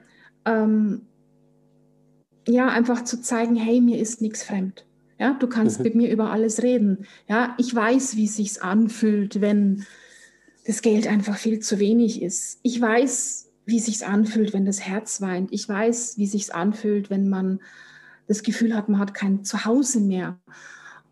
ähm, 0.44 1.02
ja, 2.48 2.68
einfach 2.68 3.04
zu 3.04 3.20
zeigen, 3.20 3.56
hey, 3.56 3.80
mir 3.80 3.98
ist 3.98 4.20
nichts 4.20 4.42
fremd. 4.42 4.86
Ja, 5.18 5.32
du 5.34 5.46
kannst 5.46 5.78
mhm. 5.78 5.84
mit 5.84 5.94
mir 5.94 6.10
über 6.10 6.30
alles 6.30 6.62
reden. 6.62 7.06
Ja, 7.28 7.54
ich 7.58 7.74
weiß, 7.74 8.16
wie 8.16 8.26
es 8.26 8.36
sich 8.36 8.62
anfühlt, 8.62 9.40
wenn 9.40 9.84
das 10.66 10.82
Geld 10.82 11.06
einfach 11.06 11.36
viel 11.36 11.60
zu 11.60 11.78
wenig 11.78 12.22
ist. 12.22 12.58
Ich 12.62 12.80
weiß, 12.80 13.50
wie 13.64 13.78
es 13.78 13.86
sich 13.86 14.06
anfühlt, 14.06 14.52
wenn 14.52 14.66
das 14.66 14.80
Herz 14.80 15.20
weint. 15.20 15.52
Ich 15.52 15.68
weiß, 15.68 16.18
wie 16.18 16.24
es 16.24 16.32
sich 16.32 16.54
anfühlt, 16.54 17.08
wenn 17.08 17.28
man 17.28 17.60
das 18.26 18.42
Gefühl 18.42 18.74
hat, 18.74 18.88
man 18.88 19.00
hat 19.00 19.14
kein 19.14 19.44
Zuhause 19.44 20.00
mehr. 20.00 20.38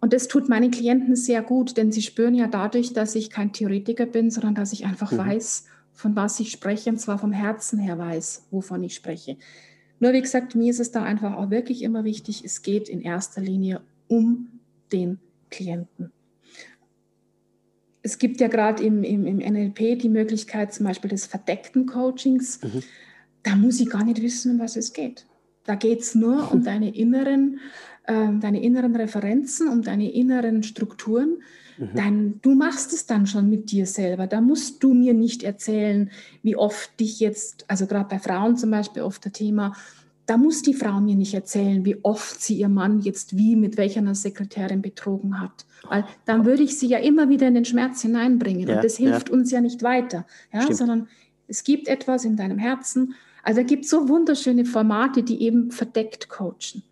Und 0.01 0.13
das 0.13 0.29
tut 0.29 0.49
meinen 0.49 0.71
Klienten 0.71 1.17
sehr 1.17 1.43
gut, 1.43 1.77
denn 1.77 1.91
sie 1.91 2.03
spüren 2.03 2.35
ja 2.35 2.47
dadurch, 2.47 2.93
dass 2.93 3.15
ich 3.15 3.31
kein 3.31 3.53
Theoretiker 3.53 4.07
bin, 4.07 4.31
sondern 4.31 4.55
dass 4.55 4.73
ich 4.73 4.85
einfach 4.85 5.13
mhm. 5.13 5.19
weiß, 5.19 5.65
von 5.93 6.15
was 6.17 6.41
ich 6.41 6.51
spreche, 6.51 6.91
und 6.91 6.99
zwar 6.99 7.19
vom 7.19 7.33
Herzen 7.33 7.79
her 7.79 7.99
weiß, 7.99 8.49
wovon 8.51 8.83
ich 8.83 8.95
spreche. 8.95 9.39
Nur 10.01 10.13
wie 10.13 10.23
gesagt, 10.23 10.55
mir 10.55 10.71
ist 10.71 10.81
es 10.81 10.91
da 10.91 11.03
einfach 11.03 11.35
auch 11.35 11.51
wirklich 11.51 11.83
immer 11.83 12.05
wichtig, 12.05 12.45
es 12.45 12.63
geht 12.63 12.89
in 12.89 13.01
erster 13.01 13.41
Linie 13.41 13.81
um 14.09 14.49
den 14.93 15.19
Klienten. 15.51 16.13
Es 18.03 18.19
gibt 18.19 18.41
ja 18.41 18.49
gerade 18.49 18.83
im, 18.83 19.03
im, 19.03 19.27
im, 19.27 19.39
NLP 19.39 19.99
die 19.99 20.11
Möglichkeit 20.11 20.75
zum 20.75 20.85
Beispiel 20.85 21.11
des 21.11 21.27
verdeckten 21.27 21.87
Coachings. 21.87 22.63
Mhm. 22.63 22.83
Da 23.43 23.57
muss 23.57 23.81
ich 23.81 23.89
gar 23.89 24.05
nicht 24.05 24.21
wissen, 24.21 24.53
um 24.53 24.59
was 24.59 24.77
es 24.77 24.93
geht. 24.93 25.27
Da 25.65 25.75
geht 25.75 26.01
es 26.01 26.15
nur 26.15 26.53
um 26.53 26.63
deine 26.65 26.95
inneren, 26.95 27.61
äh, 28.05 28.29
deine 28.41 28.63
inneren 28.63 28.97
Referenzen, 28.97 29.69
um 29.69 29.83
deine 29.83 30.13
inneren 30.13 30.63
Strukturen, 30.63 31.39
Mhm. 31.79 31.91
Dann, 31.95 32.41
du 32.43 32.55
machst 32.55 32.93
es 32.93 33.07
dann 33.07 33.27
schon 33.27 33.49
mit 33.51 33.71
dir 33.71 33.87
selber. 33.87 34.27
Da 34.27 34.41
musst 34.41 34.83
du 34.83 34.95
mir 34.95 35.15
nicht 35.15 35.43
erzählen, 35.43 36.11
wie 36.43 36.57
oft 36.57 36.99
dich 37.01 37.21
jetzt, 37.21 37.65
also 37.69 37.87
gerade 37.87 38.09
bei 38.09 38.19
Frauen 38.19 38.57
zum 38.57 38.71
Beispiel 38.71 39.03
oft 39.03 39.25
das 39.25 39.33
Thema, 39.33 39.75
da 40.27 40.39
muss 40.39 40.63
die 40.63 40.73
Frau 40.73 41.01
mir 41.01 41.17
nicht 41.17 41.35
erzählen, 41.35 41.85
wie 41.85 42.03
oft 42.03 42.41
sie 42.41 42.59
ihr 42.59 42.71
Mann 42.71 43.01
jetzt 43.01 43.37
wie 43.37 43.57
mit 43.57 43.77
welcher 43.77 44.15
Sekretärin 44.15 44.81
betrogen 44.81 45.41
hat. 45.41 45.67
Weil 45.87 46.07
dann 46.25 46.47
würde 46.47 46.63
ich 46.63 46.79
sie 46.79 46.87
ja 46.87 46.99
immer 46.99 47.29
wieder 47.29 47.47
in 47.47 47.55
den 47.55 47.67
Schmerz 47.67 48.01
hineinbringen. 48.01 48.69
Ja, 48.69 48.77
und 48.77 48.85
das 48.85 48.97
hilft 48.97 49.29
ja. 49.29 49.35
uns 49.35 49.51
ja 49.51 49.61
nicht 49.61 49.83
weiter. 49.83 50.25
Ja, 50.51 50.73
sondern 50.73 51.09
es 51.47 51.63
gibt 51.63 51.89
etwas 51.89 52.25
in 52.25 52.37
deinem 52.37 52.57
Herzen. 52.57 53.15
Also 53.43 53.61
es 53.61 53.67
gibt 53.67 53.87
so 53.87 54.09
wunderschöne 54.09 54.65
Formate, 54.65 55.23
die 55.23 55.43
eben 55.43 55.71
verdeckt 55.71 56.31
coachen. 56.31 56.83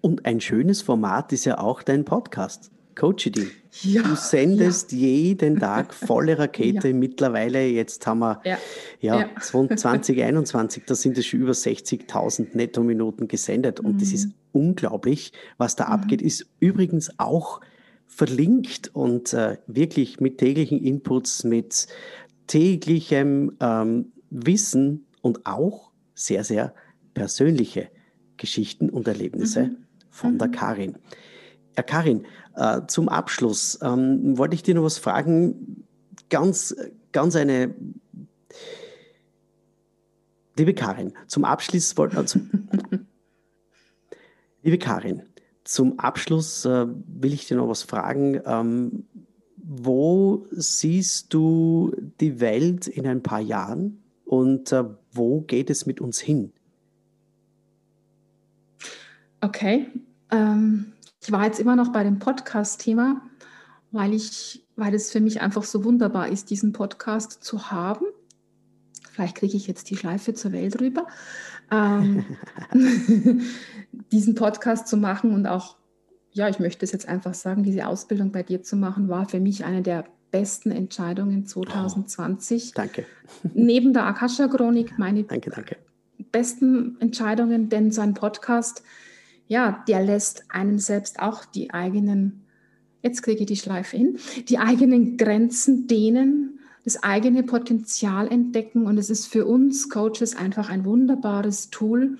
Und 0.00 0.26
ein 0.26 0.40
schönes 0.40 0.82
Format 0.82 1.32
ist 1.32 1.44
ja 1.44 1.58
auch 1.58 1.82
dein 1.82 2.04
Podcast. 2.04 2.70
Coachity. 2.94 3.48
Ja, 3.82 4.02
du 4.02 4.14
sendest 4.14 4.92
ja. 4.92 4.98
jeden 4.98 5.58
Tag 5.58 5.94
volle 5.94 6.38
Rakete. 6.38 6.88
Ja. 6.88 6.94
Mittlerweile, 6.94 7.66
jetzt 7.66 8.06
haben 8.06 8.18
wir 8.18 8.40
ja, 8.44 8.58
ja, 9.00 9.30
2021, 9.40 10.84
da 10.86 10.94
sind 10.94 11.16
es 11.16 11.26
schon 11.26 11.40
über 11.40 11.52
60.000 11.52 12.56
Netto-Minuten 12.56 13.28
gesendet. 13.28 13.80
Und 13.80 13.94
mhm. 13.94 13.98
das 13.98 14.12
ist 14.12 14.28
unglaublich, 14.52 15.32
was 15.56 15.76
da 15.76 15.86
mhm. 15.86 15.92
abgeht. 15.92 16.22
Ist 16.22 16.46
übrigens 16.58 17.18
auch 17.18 17.60
verlinkt 18.06 18.90
und 18.92 19.32
äh, 19.32 19.56
wirklich 19.66 20.20
mit 20.20 20.38
täglichen 20.38 20.84
Inputs, 20.84 21.44
mit 21.44 21.86
täglichem 22.48 23.56
ähm, 23.60 24.12
Wissen 24.30 25.06
und 25.22 25.46
auch 25.46 25.90
sehr, 26.14 26.44
sehr 26.44 26.74
persönliche 27.14 27.88
Geschichten 28.36 28.90
und 28.90 29.06
Erlebnisse 29.06 29.64
mhm. 29.68 29.76
Von 30.20 30.38
der 30.38 30.48
mhm. 30.48 30.52
Karin. 30.52 30.98
Ja, 31.76 31.82
Karin, 31.82 32.26
äh, 32.56 32.82
zum 32.86 33.08
Abschluss 33.08 33.78
ähm, 33.82 34.36
wollte 34.36 34.54
ich 34.54 34.62
dir 34.62 34.74
noch 34.74 34.84
was 34.84 34.98
fragen. 34.98 35.84
Ganz, 36.28 36.76
ganz 37.12 37.36
eine. 37.36 37.74
Liebe 40.56 40.74
Karin, 40.74 41.14
zum 41.26 41.44
Abschluss 41.44 41.96
wollte. 41.96 42.18
Also, 42.18 42.40
liebe 44.62 44.78
Karin, 44.78 45.22
zum 45.64 45.98
Abschluss 45.98 46.66
äh, 46.66 46.86
will 46.86 47.32
ich 47.32 47.46
dir 47.46 47.56
noch 47.56 47.68
was 47.68 47.82
fragen. 47.82 48.40
Ähm, 48.44 49.04
wo 49.56 50.46
siehst 50.50 51.32
du 51.32 51.94
die 52.20 52.40
Welt 52.40 52.88
in 52.88 53.06
ein 53.06 53.22
paar 53.22 53.40
Jahren 53.40 54.02
und 54.24 54.72
äh, 54.72 54.84
wo 55.12 55.40
geht 55.42 55.70
es 55.70 55.86
mit 55.86 56.00
uns 56.00 56.20
hin? 56.20 56.52
Okay, 59.40 59.86
ähm, 60.30 60.92
ich 61.22 61.32
war 61.32 61.44
jetzt 61.44 61.60
immer 61.60 61.76
noch 61.76 61.92
bei 61.92 62.02
dem 62.02 62.18
Podcast-Thema, 62.18 63.20
weil 63.92 64.14
ich, 64.14 64.64
weil 64.76 64.94
es 64.94 65.12
für 65.12 65.20
mich 65.20 65.40
einfach 65.40 65.64
so 65.64 65.84
wunderbar 65.84 66.28
ist, 66.28 66.50
diesen 66.50 66.72
Podcast 66.72 67.44
zu 67.44 67.70
haben. 67.70 68.06
Vielleicht 69.10 69.36
kriege 69.36 69.56
ich 69.56 69.66
jetzt 69.66 69.90
die 69.90 69.96
Schleife 69.96 70.34
zur 70.34 70.52
Welt 70.52 70.80
rüber. 70.80 71.06
Ähm, 71.70 72.24
diesen 74.12 74.34
Podcast 74.34 74.88
zu 74.88 74.96
machen 74.96 75.34
und 75.34 75.46
auch, 75.46 75.76
ja, 76.32 76.48
ich 76.48 76.58
möchte 76.58 76.84
es 76.84 76.92
jetzt 76.92 77.08
einfach 77.08 77.34
sagen, 77.34 77.62
diese 77.62 77.86
Ausbildung 77.86 78.32
bei 78.32 78.42
dir 78.42 78.62
zu 78.62 78.76
machen, 78.76 79.08
war 79.08 79.28
für 79.28 79.40
mich 79.40 79.64
eine 79.64 79.82
der 79.82 80.04
besten 80.30 80.70
Entscheidungen 80.70 81.44
2020. 81.44 82.68
Oh, 82.68 82.72
danke. 82.76 83.04
Neben 83.52 83.92
der 83.92 84.06
Akasha-Chronik 84.06 84.98
meine 84.98 85.24
danke, 85.24 85.50
danke. 85.50 85.76
besten 86.30 86.96
Entscheidungen, 87.00 87.68
denn 87.68 87.90
so 87.90 88.00
ein 88.00 88.14
Podcast 88.14 88.82
ja, 89.50 89.82
der 89.88 90.04
lässt 90.04 90.44
einem 90.48 90.78
selbst 90.78 91.18
auch 91.18 91.44
die 91.44 91.72
eigenen, 91.72 92.44
jetzt 93.02 93.22
kriege 93.22 93.40
ich 93.40 93.46
die 93.46 93.56
Schleife 93.56 93.96
hin, 93.96 94.16
die 94.48 94.58
eigenen 94.58 95.16
Grenzen 95.16 95.88
dehnen, 95.88 96.60
das 96.84 97.02
eigene 97.02 97.42
Potenzial 97.42 98.28
entdecken. 98.28 98.86
Und 98.86 98.96
es 98.96 99.10
ist 99.10 99.26
für 99.26 99.46
uns 99.46 99.90
Coaches 99.90 100.36
einfach 100.36 100.70
ein 100.70 100.84
wunderbares 100.84 101.70
Tool, 101.70 102.16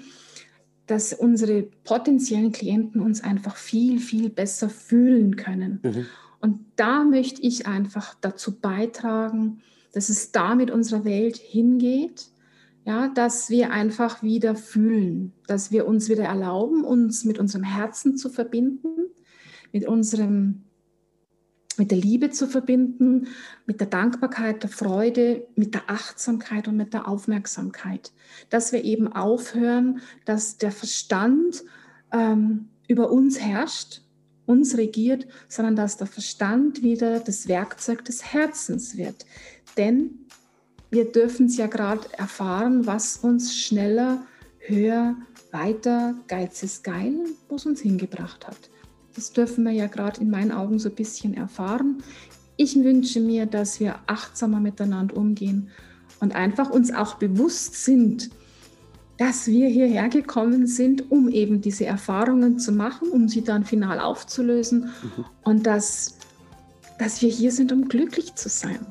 dass 0.88 1.12
unsere 1.12 1.62
potenziellen 1.84 2.50
Klienten 2.50 3.00
uns 3.00 3.22
einfach 3.22 3.54
viel, 3.54 4.00
viel 4.00 4.28
besser 4.28 4.68
fühlen 4.68 5.36
können. 5.36 5.78
Mhm. 5.84 6.06
Und 6.40 6.58
da 6.74 7.04
möchte 7.04 7.42
ich 7.42 7.68
einfach 7.68 8.16
dazu 8.20 8.58
beitragen, 8.58 9.60
dass 9.92 10.08
es 10.08 10.32
da 10.32 10.56
mit 10.56 10.72
unserer 10.72 11.04
Welt 11.04 11.36
hingeht 11.36 12.26
ja, 12.84 13.08
dass 13.08 13.50
wir 13.50 13.70
einfach 13.70 14.22
wieder 14.22 14.54
fühlen, 14.54 15.32
dass 15.46 15.70
wir 15.70 15.86
uns 15.86 16.08
wieder 16.08 16.24
erlauben, 16.24 16.84
uns 16.84 17.24
mit 17.24 17.38
unserem 17.38 17.64
Herzen 17.64 18.16
zu 18.16 18.30
verbinden, 18.30 19.10
mit 19.72 19.86
unserem 19.86 20.64
mit 21.76 21.90
der 21.90 21.98
Liebe 21.98 22.30
zu 22.30 22.46
verbinden, 22.46 23.28
mit 23.64 23.80
der 23.80 23.86
Dankbarkeit, 23.86 24.62
der 24.62 24.68
Freude, 24.68 25.46
mit 25.56 25.72
der 25.72 25.88
Achtsamkeit 25.88 26.68
und 26.68 26.76
mit 26.76 26.92
der 26.92 27.08
Aufmerksamkeit. 27.08 28.12
Dass 28.50 28.72
wir 28.72 28.84
eben 28.84 29.10
aufhören, 29.10 30.00
dass 30.26 30.58
der 30.58 30.72
Verstand 30.72 31.64
ähm, 32.12 32.68
über 32.86 33.10
uns 33.10 33.40
herrscht, 33.40 34.02
uns 34.44 34.76
regiert, 34.76 35.26
sondern 35.48 35.74
dass 35.74 35.96
der 35.96 36.06
Verstand 36.06 36.82
wieder 36.82 37.18
das 37.18 37.48
Werkzeug 37.48 38.04
des 38.04 38.30
Herzens 38.30 38.98
wird. 38.98 39.24
Denn 39.78 40.19
wir 40.90 41.10
dürfen 41.10 41.46
es 41.46 41.56
ja 41.56 41.66
gerade 41.66 42.06
erfahren, 42.18 42.86
was 42.86 43.18
uns 43.18 43.56
schneller, 43.56 44.22
höher, 44.58 45.16
weiter, 45.52 46.14
Geiz 46.28 46.62
ist 46.62 46.84
geil, 46.84 47.14
wo 47.48 47.56
es 47.56 47.66
uns 47.66 47.80
hingebracht 47.80 48.46
hat. 48.46 48.70
Das 49.14 49.32
dürfen 49.32 49.64
wir 49.64 49.72
ja 49.72 49.86
gerade 49.86 50.20
in 50.20 50.30
meinen 50.30 50.52
Augen 50.52 50.78
so 50.78 50.88
ein 50.88 50.94
bisschen 50.94 51.34
erfahren. 51.34 52.02
Ich 52.56 52.76
wünsche 52.76 53.20
mir, 53.20 53.46
dass 53.46 53.80
wir 53.80 53.96
achtsamer 54.06 54.60
miteinander 54.60 55.16
umgehen 55.16 55.70
und 56.20 56.34
einfach 56.34 56.70
uns 56.70 56.92
auch 56.92 57.14
bewusst 57.14 57.84
sind, 57.84 58.30
dass 59.16 59.46
wir 59.46 59.68
hierher 59.68 60.08
gekommen 60.08 60.66
sind, 60.66 61.10
um 61.10 61.28
eben 61.28 61.60
diese 61.60 61.86
Erfahrungen 61.86 62.58
zu 62.58 62.72
machen, 62.72 63.10
um 63.10 63.28
sie 63.28 63.42
dann 63.42 63.64
final 63.64 64.00
aufzulösen 64.00 64.90
mhm. 65.02 65.24
und 65.42 65.66
dass, 65.66 66.16
dass 66.98 67.20
wir 67.22 67.30
hier 67.30 67.52
sind, 67.52 67.72
um 67.72 67.88
glücklich 67.88 68.34
zu 68.34 68.48
sein 68.48 68.86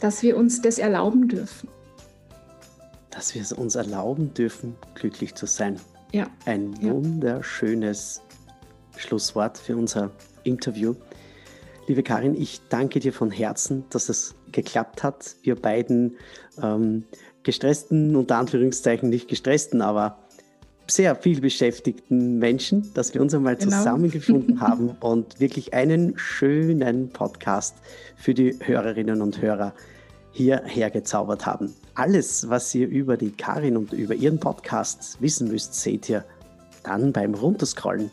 dass 0.00 0.22
wir 0.22 0.36
uns 0.36 0.62
das 0.62 0.78
erlauben 0.78 1.28
dürfen. 1.28 1.68
Dass 3.10 3.34
wir 3.34 3.42
es 3.42 3.52
uns 3.52 3.74
erlauben 3.74 4.32
dürfen, 4.34 4.76
glücklich 4.94 5.34
zu 5.34 5.46
sein. 5.46 5.78
Ja. 6.12 6.26
Ein 6.46 6.74
ja. 6.80 6.92
wunderschönes 6.92 8.22
Schlusswort 8.96 9.58
für 9.58 9.76
unser 9.76 10.10
Interview. 10.42 10.94
Liebe 11.86 12.02
Karin, 12.02 12.34
ich 12.34 12.60
danke 12.68 13.00
dir 13.00 13.12
von 13.12 13.30
Herzen, 13.30 13.84
dass 13.90 14.08
es 14.08 14.34
geklappt 14.52 15.02
hat. 15.02 15.36
Wir 15.42 15.56
beiden 15.56 16.16
ähm, 16.62 17.04
gestressten, 17.42 18.16
unter 18.16 18.36
Anführungszeichen 18.36 19.08
nicht 19.08 19.28
gestressten, 19.28 19.82
aber 19.82 20.18
sehr 20.90 21.16
viel 21.16 21.40
beschäftigten 21.40 22.38
Menschen, 22.38 22.92
dass 22.94 23.14
wir 23.14 23.20
uns 23.20 23.34
einmal 23.34 23.56
genau. 23.56 23.76
zusammengefunden 23.76 24.60
haben 24.60 24.90
und 25.00 25.40
wirklich 25.40 25.74
einen 25.74 26.18
schönen 26.18 27.10
Podcast 27.10 27.76
für 28.16 28.34
die 28.34 28.56
Hörerinnen 28.60 29.22
und 29.22 29.40
Hörer 29.40 29.74
hierher 30.32 30.90
gezaubert 30.90 31.46
haben. 31.46 31.74
Alles, 31.94 32.48
was 32.48 32.74
ihr 32.74 32.88
über 32.88 33.16
die 33.16 33.30
Karin 33.30 33.76
und 33.76 33.92
über 33.92 34.14
ihren 34.14 34.38
Podcast 34.38 35.20
wissen 35.20 35.48
müsst, 35.48 35.74
seht 35.74 36.08
ihr 36.08 36.24
dann 36.82 37.12
beim 37.12 37.34
Runterscrollen 37.34 38.10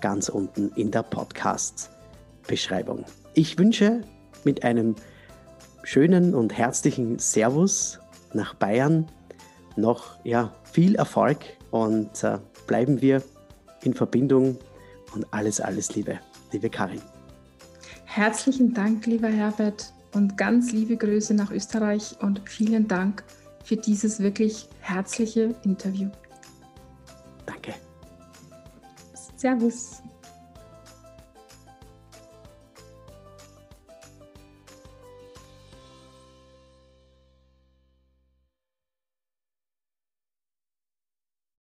ganz 0.00 0.28
unten 0.28 0.70
in 0.76 0.90
der 0.90 1.02
Podcast-Beschreibung. 1.02 3.04
Ich 3.34 3.58
wünsche 3.58 4.00
mit 4.44 4.64
einem 4.64 4.96
schönen 5.82 6.34
und 6.34 6.56
herzlichen 6.56 7.18
Servus 7.18 7.98
nach 8.32 8.54
Bayern 8.54 9.06
noch 9.76 10.24
ja, 10.24 10.52
viel 10.72 10.94
Erfolg 10.94 11.38
und 11.70 12.22
äh, 12.24 12.38
bleiben 12.66 13.00
wir 13.00 13.22
in 13.82 13.94
Verbindung 13.94 14.56
und 15.14 15.26
alles, 15.32 15.60
alles 15.60 15.94
Liebe, 15.94 16.18
liebe 16.52 16.70
Karin. 16.70 17.00
Herzlichen 18.04 18.74
Dank, 18.74 19.06
lieber 19.06 19.28
Herbert, 19.28 19.92
und 20.14 20.36
ganz 20.36 20.72
liebe 20.72 20.96
Grüße 20.96 21.34
nach 21.34 21.50
Österreich 21.50 22.16
und 22.20 22.42
vielen 22.44 22.88
Dank 22.88 23.22
für 23.64 23.76
dieses 23.76 24.20
wirklich 24.20 24.68
herzliche 24.80 25.54
Interview. 25.64 26.08
Danke. 27.46 27.74
Servus. 29.36 30.02